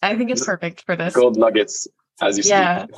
[0.03, 1.14] I think it's perfect for this.
[1.14, 1.87] Gold nuggets
[2.20, 2.85] as you Yeah.
[2.85, 2.97] speak.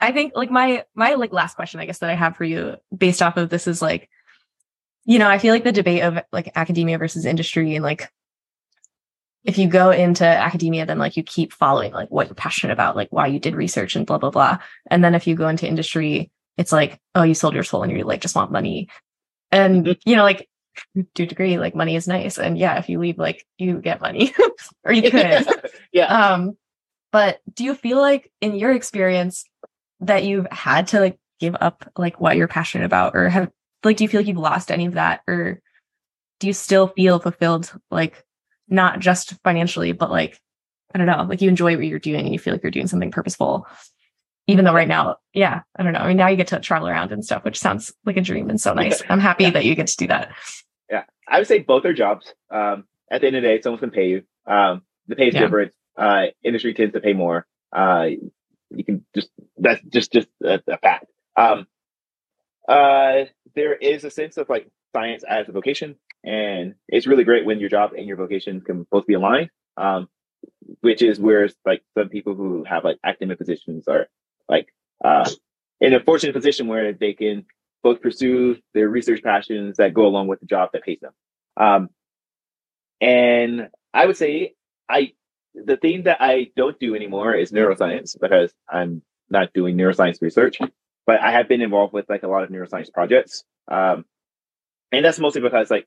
[0.00, 2.76] I think like my my like last question I guess that I have for you
[2.96, 4.08] based off of this is like
[5.06, 8.10] you know, I feel like the debate of like academia versus industry and like
[9.44, 12.96] if you go into academia then like you keep following like what you're passionate about,
[12.96, 14.58] like why you did research and blah blah blah.
[14.90, 17.92] And then if you go into industry, it's like, oh, you sold your soul and
[17.92, 18.88] you like just want money.
[19.50, 20.48] And you know, like
[21.14, 22.38] to a degree, like money is nice.
[22.38, 24.32] And yeah, if you leave, like you get money.
[24.84, 25.46] or you could.
[25.92, 26.06] yeah.
[26.06, 26.56] Um,
[27.12, 29.44] but do you feel like in your experience
[30.00, 33.50] that you've had to like give up like what you're passionate about or have
[33.84, 35.60] like do you feel like you've lost any of that or
[36.40, 38.24] do you still feel fulfilled like
[38.68, 40.38] not just financially but like
[40.94, 42.86] I don't know like you enjoy what you're doing and you feel like you're doing
[42.86, 43.66] something purposeful
[44.46, 46.88] even though right now yeah I don't know I mean now you get to travel
[46.88, 49.50] around and stuff which sounds like a dream and so nice I'm happy Yeah.
[49.50, 50.32] that you get to do that
[51.28, 52.32] I would say both are jobs.
[52.50, 54.22] Um, at the end of the day, someone's going to pay you.
[54.46, 55.40] Um, the pay is Yeah.
[55.40, 55.72] different.
[55.96, 57.46] Uh, industry tends to pay more.
[57.72, 58.08] Uh,
[58.70, 61.06] you can just, that's just, just a, a fact.
[61.36, 61.66] Um,
[62.68, 63.24] uh,
[63.54, 67.60] there is a sense of like science as a vocation and it's really great when
[67.60, 69.50] your job and your vocation can both be aligned.
[69.76, 70.08] Um,
[70.80, 74.08] which is where like some people who have like academic positions are
[74.48, 74.68] like,
[75.04, 75.28] uh,
[75.80, 77.44] in a fortunate position where they can
[77.84, 81.12] both pursue their research passions that go along with the job that pays them.
[81.56, 81.90] Um,
[83.00, 84.54] and I would say
[84.88, 85.12] I
[85.54, 90.58] the thing that I don't do anymore is neuroscience because I'm not doing neuroscience research,
[91.06, 93.44] but I have been involved with like a lot of neuroscience projects.
[93.68, 94.04] Um,
[94.90, 95.86] and that's mostly because like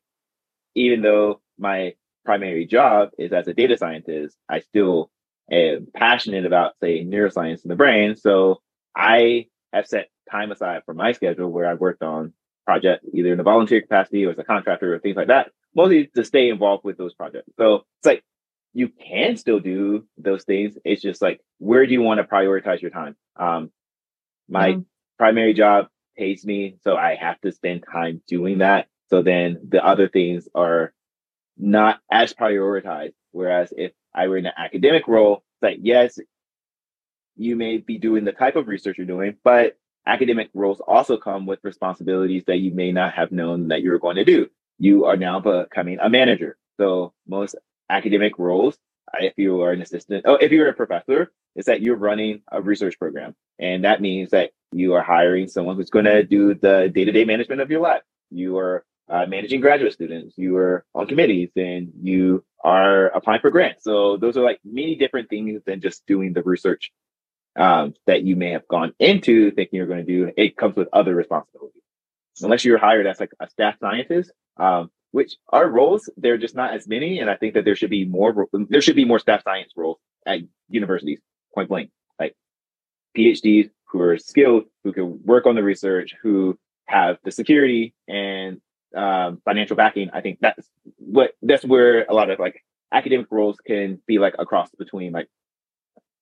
[0.75, 5.09] even though my primary job is as a data scientist, I still
[5.51, 8.15] am passionate about say neuroscience in the brain.
[8.15, 8.61] So
[8.95, 12.33] I have set time aside from my schedule where I worked on
[12.65, 16.07] projects either in a volunteer capacity or as a contractor or things like that, mostly
[16.15, 17.51] to stay involved with those projects.
[17.57, 18.23] So it's like
[18.73, 20.77] you can still do those things.
[20.85, 23.15] It's just like where do you want to prioritize your time?
[23.37, 23.71] Um,
[24.49, 24.77] my Yeah.
[25.17, 28.87] primary job pays me, so I have to spend time doing that.
[29.09, 30.93] So then the other things are
[31.57, 33.13] not as prioritized.
[33.31, 36.19] Whereas if I were in an academic role, it's like yes,
[37.35, 41.45] you may be doing the type of research you're doing, but academic roles also come
[41.45, 44.49] with responsibilities that you may not have known that you were going to do.
[44.79, 46.57] You are now becoming a manager.
[46.79, 47.55] So most
[47.89, 48.77] academic roles,
[49.19, 52.61] if you are an assistant, oh, if you're a professor, is that you're running a
[52.61, 53.35] research program.
[53.59, 57.61] And that means that you are hiring someone who's going to do the day-to-day management
[57.61, 58.01] of your lab.
[58.29, 60.37] You are uh, managing graduate students.
[60.37, 63.83] You are on committees and you are applying for grants.
[63.83, 66.91] So those are like many different things than just doing the research
[67.57, 70.31] um, that you may have gone into thinking you're going to do.
[70.37, 71.81] It comes with other responsibilities.
[72.41, 76.73] Unless you're hired as like a staff scientist, um, which are roles, they're just not
[76.75, 77.19] as many.
[77.19, 79.97] And I think that there should be more, there should be more staff science roles
[80.25, 81.19] at universities,
[81.55, 81.89] point blank,
[82.19, 82.35] like
[83.17, 88.61] PhDs who are skilled, who can work on the research, who have the security and
[88.95, 90.11] um, financial backing.
[90.13, 94.35] I think that's what, that's where a lot of like academic roles can be like
[94.37, 95.27] a cross between like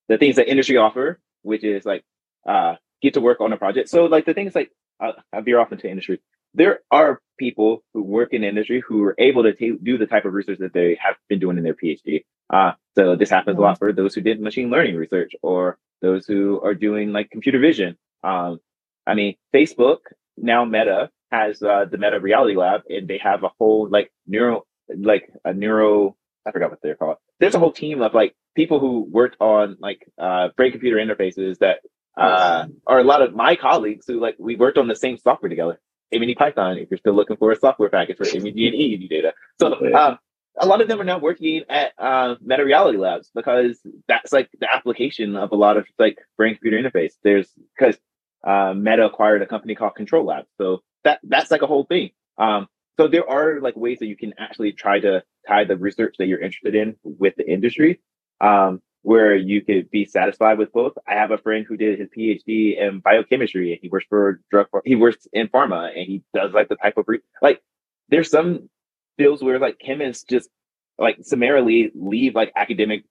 [0.08, 2.04] the things that industry offer, which is like
[2.46, 3.88] uh, get to work on a project.
[3.88, 4.70] So like the thing is like
[5.00, 6.20] uh, I veer off into industry.
[6.54, 10.24] there are people who work in industry who are able to t- do the type
[10.24, 12.24] of research that they have been doing in their PhD.
[12.48, 13.64] Uh, so this happens mm-hmm.
[13.64, 17.30] a lot for those who did machine learning research or those who are doing like
[17.30, 17.96] computer vision.
[18.24, 18.60] Um,
[19.06, 19.98] I mean, Facebook
[20.36, 24.64] now Meta has uh, the Meta Reality Lab, and they have a whole like neuro,
[24.88, 26.16] like a neuro.
[26.46, 27.18] I forgot what they're called.
[27.40, 31.58] There's a whole team of like people who worked on like uh, brain computer interfaces
[31.58, 31.80] that
[32.16, 35.50] uh, are a lot of my colleagues who like we worked on the same software
[35.50, 35.78] together.
[36.14, 39.34] MNE Python, if you're still looking for a software package for MEG and EEG data.
[39.60, 40.18] So um,
[40.56, 43.78] a lot of them are now working at uh, Meta Reality Labs because
[44.08, 47.12] that's like the application of a lot of like brain computer interface.
[47.22, 47.98] There's because
[48.46, 52.10] uh, Meta acquired a company called Control Labs, so that that's like a whole thing.
[52.38, 56.16] Um, so there are like ways that you can actually try to tie the research
[56.18, 58.00] that you're interested in with the industry.
[58.40, 60.92] Um, where you could be satisfied with both.
[61.06, 64.66] I have a friend who did his PhD in biochemistry and he works for drug,
[64.84, 67.62] he works in pharma and he does like the type of, re- like,
[68.08, 68.68] there's some
[69.16, 70.50] fields where like chemists just
[70.98, 73.04] like summarily leave like academic,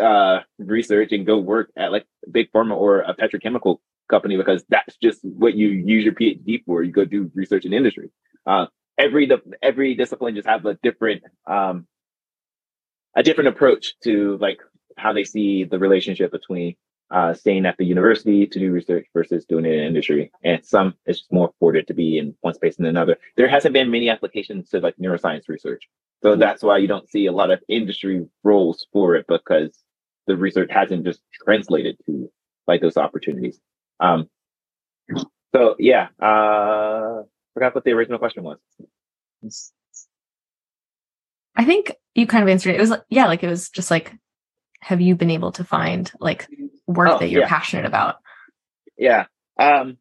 [0.00, 3.76] uh, research and go work at like big pharma or a petrochemical
[4.10, 6.82] company because that's just what you use your PhD for.
[6.82, 8.10] You go do research in industry.
[8.44, 8.66] Uh,
[8.98, 9.30] every,
[9.62, 11.86] every discipline just have a different, um,
[13.18, 14.60] a different approach to like
[14.96, 16.76] how they see the relationship between
[17.10, 20.30] uh, staying at the university to do research versus doing it in industry.
[20.44, 23.16] And some it's just more afforded to be in one space than another.
[23.36, 25.88] There hasn't been many applications to like neuroscience research.
[26.22, 26.40] So mm-hmm.
[26.40, 29.76] that's why you don't see a lot of industry roles for it because
[30.28, 32.30] the research hasn't just translated to
[32.68, 33.58] like those opportunities.
[33.98, 34.28] Um,
[35.52, 37.22] so yeah, uh,
[37.54, 38.58] forgot what the original question was.
[41.58, 42.76] I think you kind of answered it.
[42.76, 44.14] It was like, yeah, like it was just like
[44.80, 46.48] have you been able to find like
[46.86, 47.48] work oh, that you're yeah.
[47.48, 48.16] passionate about?
[48.96, 49.26] Yeah.
[49.58, 49.98] Um,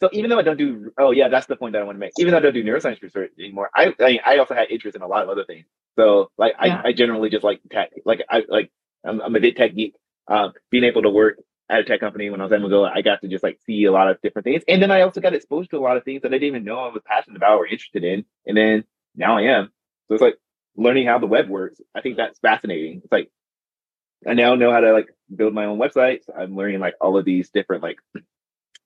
[0.00, 2.00] so even though I don't do, oh yeah, that's the point that I want to
[2.00, 2.12] make.
[2.18, 5.02] Even though I don't do neuroscience research anymore, I I, I also had interest in
[5.02, 5.64] a lot of other things.
[5.96, 6.82] So like yeah.
[6.84, 8.70] I, I generally just like tech, like I like
[9.04, 9.94] I'm, I'm a bit tech geek.
[10.28, 11.38] Um, being able to work
[11.68, 13.84] at a tech company when I was at Mozilla, I got to just like see
[13.84, 16.04] a lot of different things, and then I also got exposed to a lot of
[16.04, 18.84] things that I didn't even know I was passionate about or interested in, and then
[19.14, 19.70] now I am.
[20.08, 20.36] So it's like
[20.76, 21.80] learning how the web works.
[21.94, 23.00] I think that's fascinating.
[23.04, 23.30] It's like
[24.26, 26.24] I now know how to like build my own websites.
[26.36, 27.98] I'm learning like all of these different like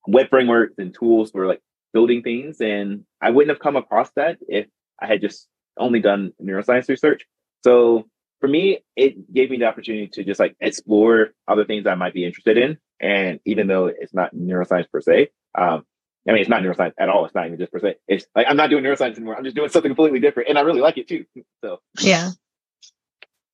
[0.06, 1.60] web frameworks and tools for like
[1.92, 2.60] building things.
[2.60, 4.66] And I wouldn't have come across that if
[5.00, 5.48] I had just
[5.78, 7.26] only done neuroscience research.
[7.64, 8.06] So
[8.40, 12.14] for me, it gave me the opportunity to just like explore other things I might
[12.14, 12.78] be interested in.
[13.00, 15.84] And even though it's not neuroscience per se, um,
[16.28, 17.24] I mean, it's not neuroscience at all.
[17.24, 17.96] It's not even just per se.
[18.08, 19.36] It's like I'm not doing neuroscience anymore.
[19.36, 21.24] I'm just doing something completely different, and I really like it too.
[21.64, 22.30] So yeah,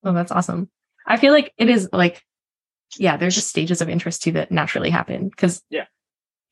[0.03, 0.69] well, that's awesome.
[1.07, 2.21] I feel like it is like,
[2.97, 5.31] yeah, there's just stages of interest too that naturally happen.
[5.31, 5.85] Cause yeah,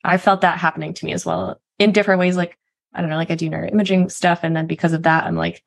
[0.04, 2.36] I felt that happening to me as well in different ways.
[2.36, 2.58] Like,
[2.92, 4.40] I don't know, like I do neuroimaging stuff.
[4.42, 5.62] And then because of that, I'm like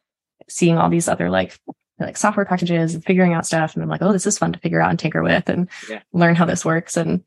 [0.50, 1.58] seeing all these other like,
[2.00, 3.76] like software packages and figuring out stuff.
[3.76, 6.02] And I'm like, oh, this is fun to figure out and tinker with and yeah.
[6.12, 6.98] learn how this works.
[6.98, 7.24] And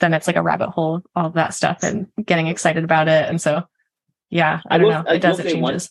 [0.00, 3.28] then it's like a rabbit hole, all of that stuff and getting excited about it.
[3.28, 3.62] And so,
[4.30, 5.10] yeah, I, I don't will, know.
[5.10, 5.90] It does, it changes.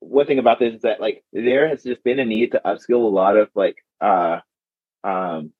[0.00, 2.60] One, one thing about this is that like there has just been a need to
[2.64, 4.40] upskill a lot of like uh,
[5.02, 5.52] um,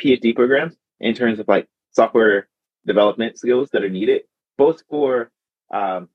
[0.00, 2.48] PhD programs in terms of like software
[2.86, 4.22] development skills that are needed,
[4.56, 5.30] both for
[5.72, 6.08] um,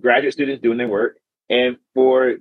[0.00, 1.18] graduate students doing their work
[1.50, 2.36] and for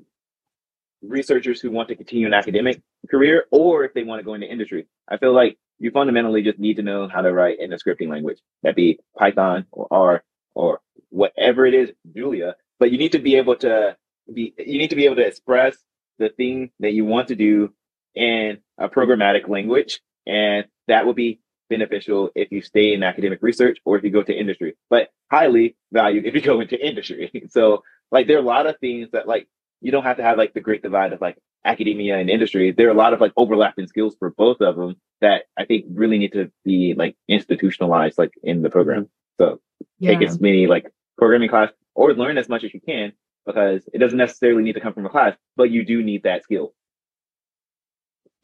[1.01, 4.47] researchers who want to continue an academic career or if they want to go into
[4.47, 4.87] industry.
[5.07, 8.07] I feel like you fundamentally just need to know how to write in a scripting
[8.07, 10.23] language, that be Python or R
[10.53, 10.79] or
[11.09, 12.55] whatever it is, Julia.
[12.79, 13.97] But you need to be able to
[14.31, 15.75] be you need to be able to express
[16.19, 17.73] the thing that you want to do
[18.13, 20.01] in a programmatic language.
[20.27, 24.21] And that will be beneficial if you stay in academic research or if you go
[24.21, 27.31] to industry, but highly valued if you go into industry.
[27.49, 29.47] so like there are a lot of things that like
[29.81, 32.71] you don't have to have like the great divide of like academia and industry.
[32.71, 35.85] There are a lot of like overlapping skills for both of them that I think
[35.93, 39.09] really need to be like institutionalized like in the program.
[39.39, 39.59] So
[39.99, 40.11] yeah.
[40.11, 43.13] take as many like programming class or learn as much as you can
[43.45, 46.43] because it doesn't necessarily need to come from a class, but you do need that
[46.43, 46.73] skill.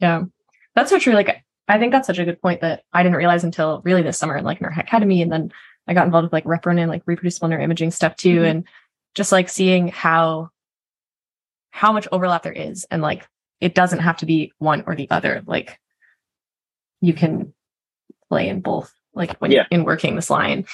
[0.00, 0.24] Yeah,
[0.74, 1.14] that's so true.
[1.14, 4.18] Like, I think that's such a good point that I didn't realize until really this
[4.18, 5.22] summer, like in our academy.
[5.22, 5.52] And then
[5.86, 8.36] I got involved with like ReproNim, like reproducible neuroimaging stuff too.
[8.36, 8.44] Mm-hmm.
[8.44, 8.64] And
[9.14, 10.50] just like seeing how,
[11.70, 12.86] how much overlap there is.
[12.90, 13.26] And like,
[13.60, 15.42] it doesn't have to be one or the other.
[15.46, 15.78] Like,
[17.00, 17.54] you can
[18.28, 19.66] play in both, like when yeah.
[19.70, 20.66] in working this line,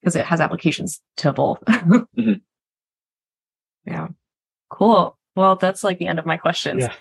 [0.00, 1.60] because it has applications to both.
[1.66, 2.32] mm-hmm.
[3.86, 4.08] Yeah.
[4.70, 5.18] Cool.
[5.34, 6.82] Well, that's like the end of my questions.
[6.82, 6.92] Yeah.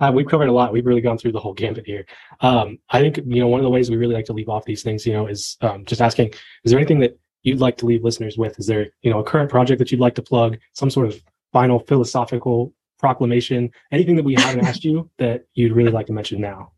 [0.00, 0.72] Uh, we've covered a lot.
[0.72, 2.06] We've really gone through the whole gambit here.
[2.40, 4.64] Um, I think you know one of the ways we really like to leave off
[4.64, 6.32] these things, you know, is um, just asking:
[6.64, 8.58] Is there anything that you'd like to leave listeners with?
[8.58, 11.22] Is there, you know, a current project that you'd like to plug, some sort of
[11.52, 16.40] final philosophical proclamation, anything that we haven't asked you that you'd really like to mention
[16.40, 16.72] now?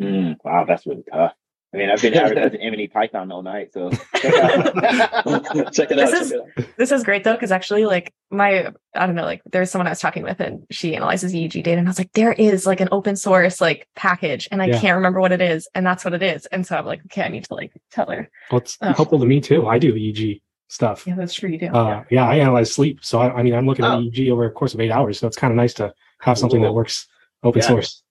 [0.00, 1.32] Mm, wow, that's really tough.
[1.74, 5.72] I mean, I've been advertising MNE Python all night, so check it out.
[5.72, 6.20] check it This out.
[6.22, 6.66] is- it out.
[6.76, 9.90] This is great though, because actually, like my, I don't know, like there's someone I
[9.90, 12.80] was talking with and she analyzes EEG data, and I was like, there is like
[12.80, 14.80] an open source like package, and I Yeah.
[14.80, 17.22] can't remember what it is, and that's what it is, and so I'm like, okay,
[17.22, 18.28] I need to like tell her.
[18.50, 18.92] Well, it's Oh.
[18.92, 19.66] helpful to me too.
[19.66, 20.42] I do EEG
[20.72, 21.06] stuff.
[21.06, 21.50] Yeah, that's true.
[21.50, 21.66] You do.
[21.66, 23.04] Uh, yeah, I analyze sleep.
[23.04, 23.98] So I, I mean, I'm looking Oh.
[23.98, 25.18] at EEG over a course of eight hours.
[25.18, 27.06] So it's kind of nice to have something that works
[27.42, 27.68] open Yeah.
[27.68, 28.02] source.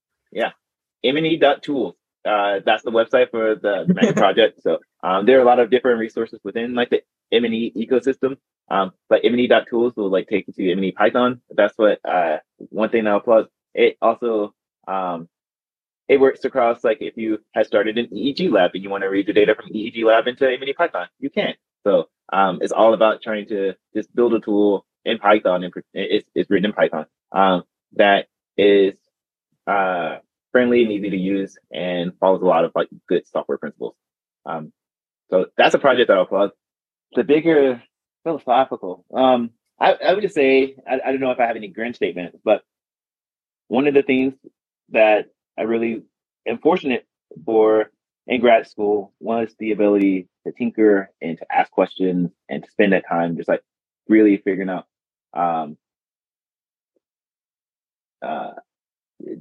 [1.03, 1.95] MNE.tools.
[2.23, 4.61] Uh, that's the website for the, the Mega project.
[4.61, 7.01] So um, there are a lot of different resources within like the
[7.33, 8.37] MNE ecosystem.
[8.69, 11.41] Um, but MNE.tools will like take you to MNE Python.
[11.49, 12.37] That's what uh,
[12.69, 13.47] one thing I'll plug.
[13.73, 14.53] It also
[14.87, 15.27] um,
[16.07, 19.09] it works across like if you have started an EEG lab and you want to
[19.09, 21.55] read the data from EEG lab into MNE Python, you can.
[21.85, 26.27] So um, it's all about trying to just build a tool in Python and it's,
[26.35, 27.63] it's written in Python um,
[27.93, 28.27] that
[28.57, 28.95] is
[29.67, 30.17] uh,
[30.51, 33.95] friendly and easy to use and follows a lot of like good software principles.
[34.45, 34.71] Um,
[35.29, 36.51] so that's a project that I'll plug.
[37.13, 37.81] The bigger
[38.23, 41.67] philosophical, um, I, I would just say, I, I don't know if I have any
[41.67, 42.63] grand statements, but
[43.67, 44.33] one of the things
[44.89, 45.27] that
[45.57, 46.03] I really
[46.47, 47.07] am fortunate
[47.45, 47.91] for
[48.27, 52.93] in grad school was the ability to tinker and to ask questions and to spend
[52.93, 53.63] that time just like
[54.07, 54.85] really figuring out
[55.33, 55.77] um,
[58.21, 58.51] uh,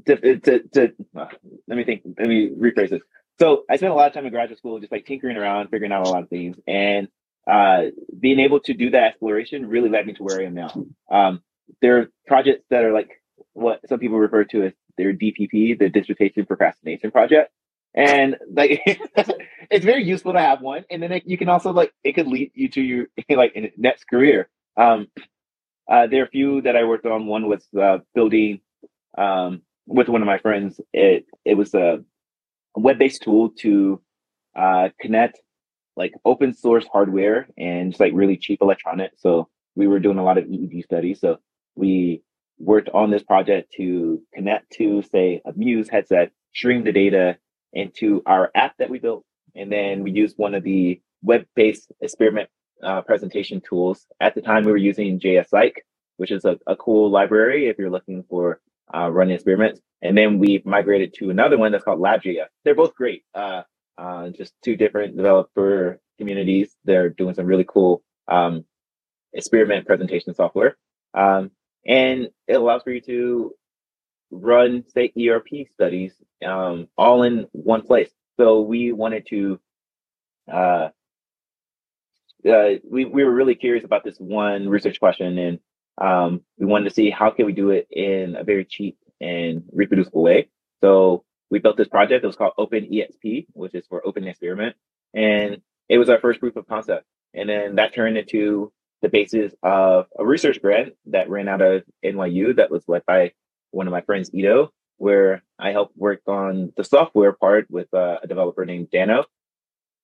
[0.06, 1.26] to, to, to uh,
[1.68, 3.02] let me think, let me rephrase this.
[3.38, 5.92] So I spent a lot of time in graduate school just like tinkering around, figuring
[5.92, 6.56] out a lot of things.
[6.66, 7.08] And
[7.50, 7.84] uh,
[8.18, 10.84] being able to do that exploration really led me to where I am now.
[11.10, 11.42] Um,
[11.80, 13.10] there are projects that are like
[13.54, 17.50] what some people refer to as their DPP, the dissertation procrastination project.
[17.94, 18.82] And like,
[19.70, 20.84] it's very useful to have one.
[20.90, 24.04] And then it, you can also like, it could lead you to your like next
[24.04, 24.48] career.
[24.76, 25.08] Um,
[25.90, 27.26] uh, there are a few that I worked on.
[27.26, 28.60] One was uh, building
[29.18, 30.80] um, with one of my friends.
[30.92, 32.04] It it was a
[32.76, 34.00] web-based tool to
[34.56, 35.40] uh, connect
[35.96, 39.20] like open source hardware and just like really cheap electronics.
[39.20, 41.20] So we were doing a lot of EEG studies.
[41.20, 41.38] So
[41.74, 42.22] we
[42.58, 47.36] worked on this project to connect to say a Muse headset, stream the data
[47.72, 52.48] into our app that we built, and then we used one of the web-based experiment
[52.82, 54.06] uh, presentation tools.
[54.20, 55.74] At the time, we were using JSPsych,
[56.16, 58.60] which is a, a cool library if you're looking for
[58.94, 59.80] uh, running experiments.
[60.02, 62.46] And then we migrated to another one that's called LabJS.
[62.64, 63.24] They're both great.
[63.34, 63.62] Uh,
[63.98, 66.74] uh, just two different developer communities.
[66.84, 68.64] They're doing some really cool um,
[69.32, 70.76] experiment presentation software.
[71.14, 71.50] Um,
[71.86, 73.54] and it allows for you to
[74.30, 76.12] run, say, ERP studies
[76.44, 78.10] um, all in one place.
[78.38, 79.60] So we wanted to
[80.50, 80.88] uh,
[82.48, 85.58] uh, we, we were really curious about this one research question and
[86.00, 89.64] um, we wanted to see how can we do it in a very cheap and
[89.72, 90.48] reproducible way.
[90.82, 92.24] So we built this project.
[92.24, 94.76] It was called Open EXP, which is for Open Experiment.
[95.12, 95.58] And
[95.88, 97.04] it was our first proof of concept.
[97.34, 98.72] And then that turned into
[99.02, 103.32] the basis of a research grant that ran out of NYU that was led by
[103.70, 108.18] one of my friends, Ito, where I helped work on the software part with uh,
[108.22, 109.24] a developer named Dano,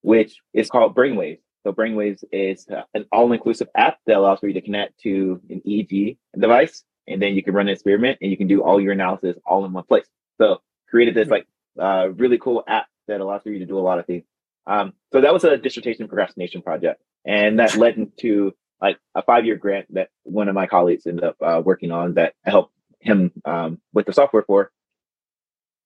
[0.03, 1.41] which is called Brainwaves.
[1.65, 5.61] So Brainwaves is uh, an all-inclusive app that allows for you to connect to an
[5.67, 8.93] EEG device, and then you can run an experiment and you can do all your
[8.93, 10.07] analysis all in one place.
[10.41, 11.47] So created this like
[11.79, 14.25] uh, really cool app that allows for you to do a lot of things.
[14.67, 19.57] Um, so that was a dissertation procrastination project, and that led into like a five-year
[19.57, 22.73] grant that one of my colleagues ended up uh, working on that helped
[23.07, 24.71] him um, with the software for.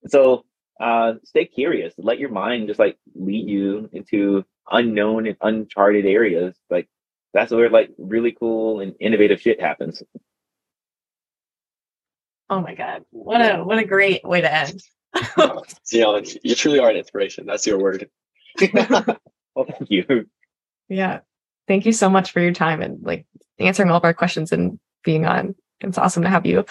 [0.09, 0.45] So
[0.81, 1.95] uh, stay curious.
[1.99, 6.57] Let your mind just like lead you into unknown and uncharted areas.
[6.71, 6.89] Like
[7.35, 10.03] that's where like really cool and innovative shit happens.
[12.49, 14.83] Oh my god, what a what a great way to end.
[15.93, 17.47] you know, you truly are an inspiration.
[17.47, 18.09] That's your word.
[18.75, 20.27] well, thank you.
[20.89, 21.21] Yeah,
[21.69, 23.27] thank you so much for your time and like
[23.59, 25.55] answering all of our questions and being on.
[25.81, 26.65] It's awesome to have you.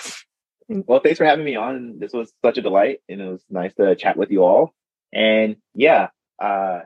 [0.69, 1.97] Well, thanks for having me on.
[1.99, 4.75] This was such a delight, and it was nice to chat with you all.
[5.11, 6.09] And yeah,
[6.39, 6.81] uh,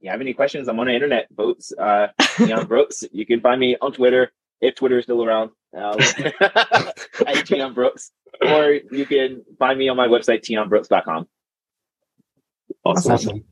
[0.00, 0.68] you have any questions?
[0.68, 1.26] I'm on the internet.
[1.32, 3.02] Votes, uh, Teon Brooks.
[3.12, 5.50] You can find me on Twitter if Twitter is still around.
[5.76, 5.96] Uh,
[7.26, 11.26] at Teon Brooks, or you can find me on my website teonbrooks.com.
[12.84, 13.12] Awesome.
[13.12, 13.44] Awesome.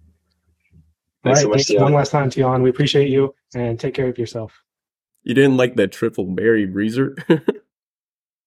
[1.24, 1.38] All right.
[1.38, 1.82] So much, Thanks Teon.
[1.82, 2.62] one last time, Teon.
[2.62, 4.52] We appreciate you and take care of yourself.
[5.22, 7.16] You didn't like that triple berry breezer?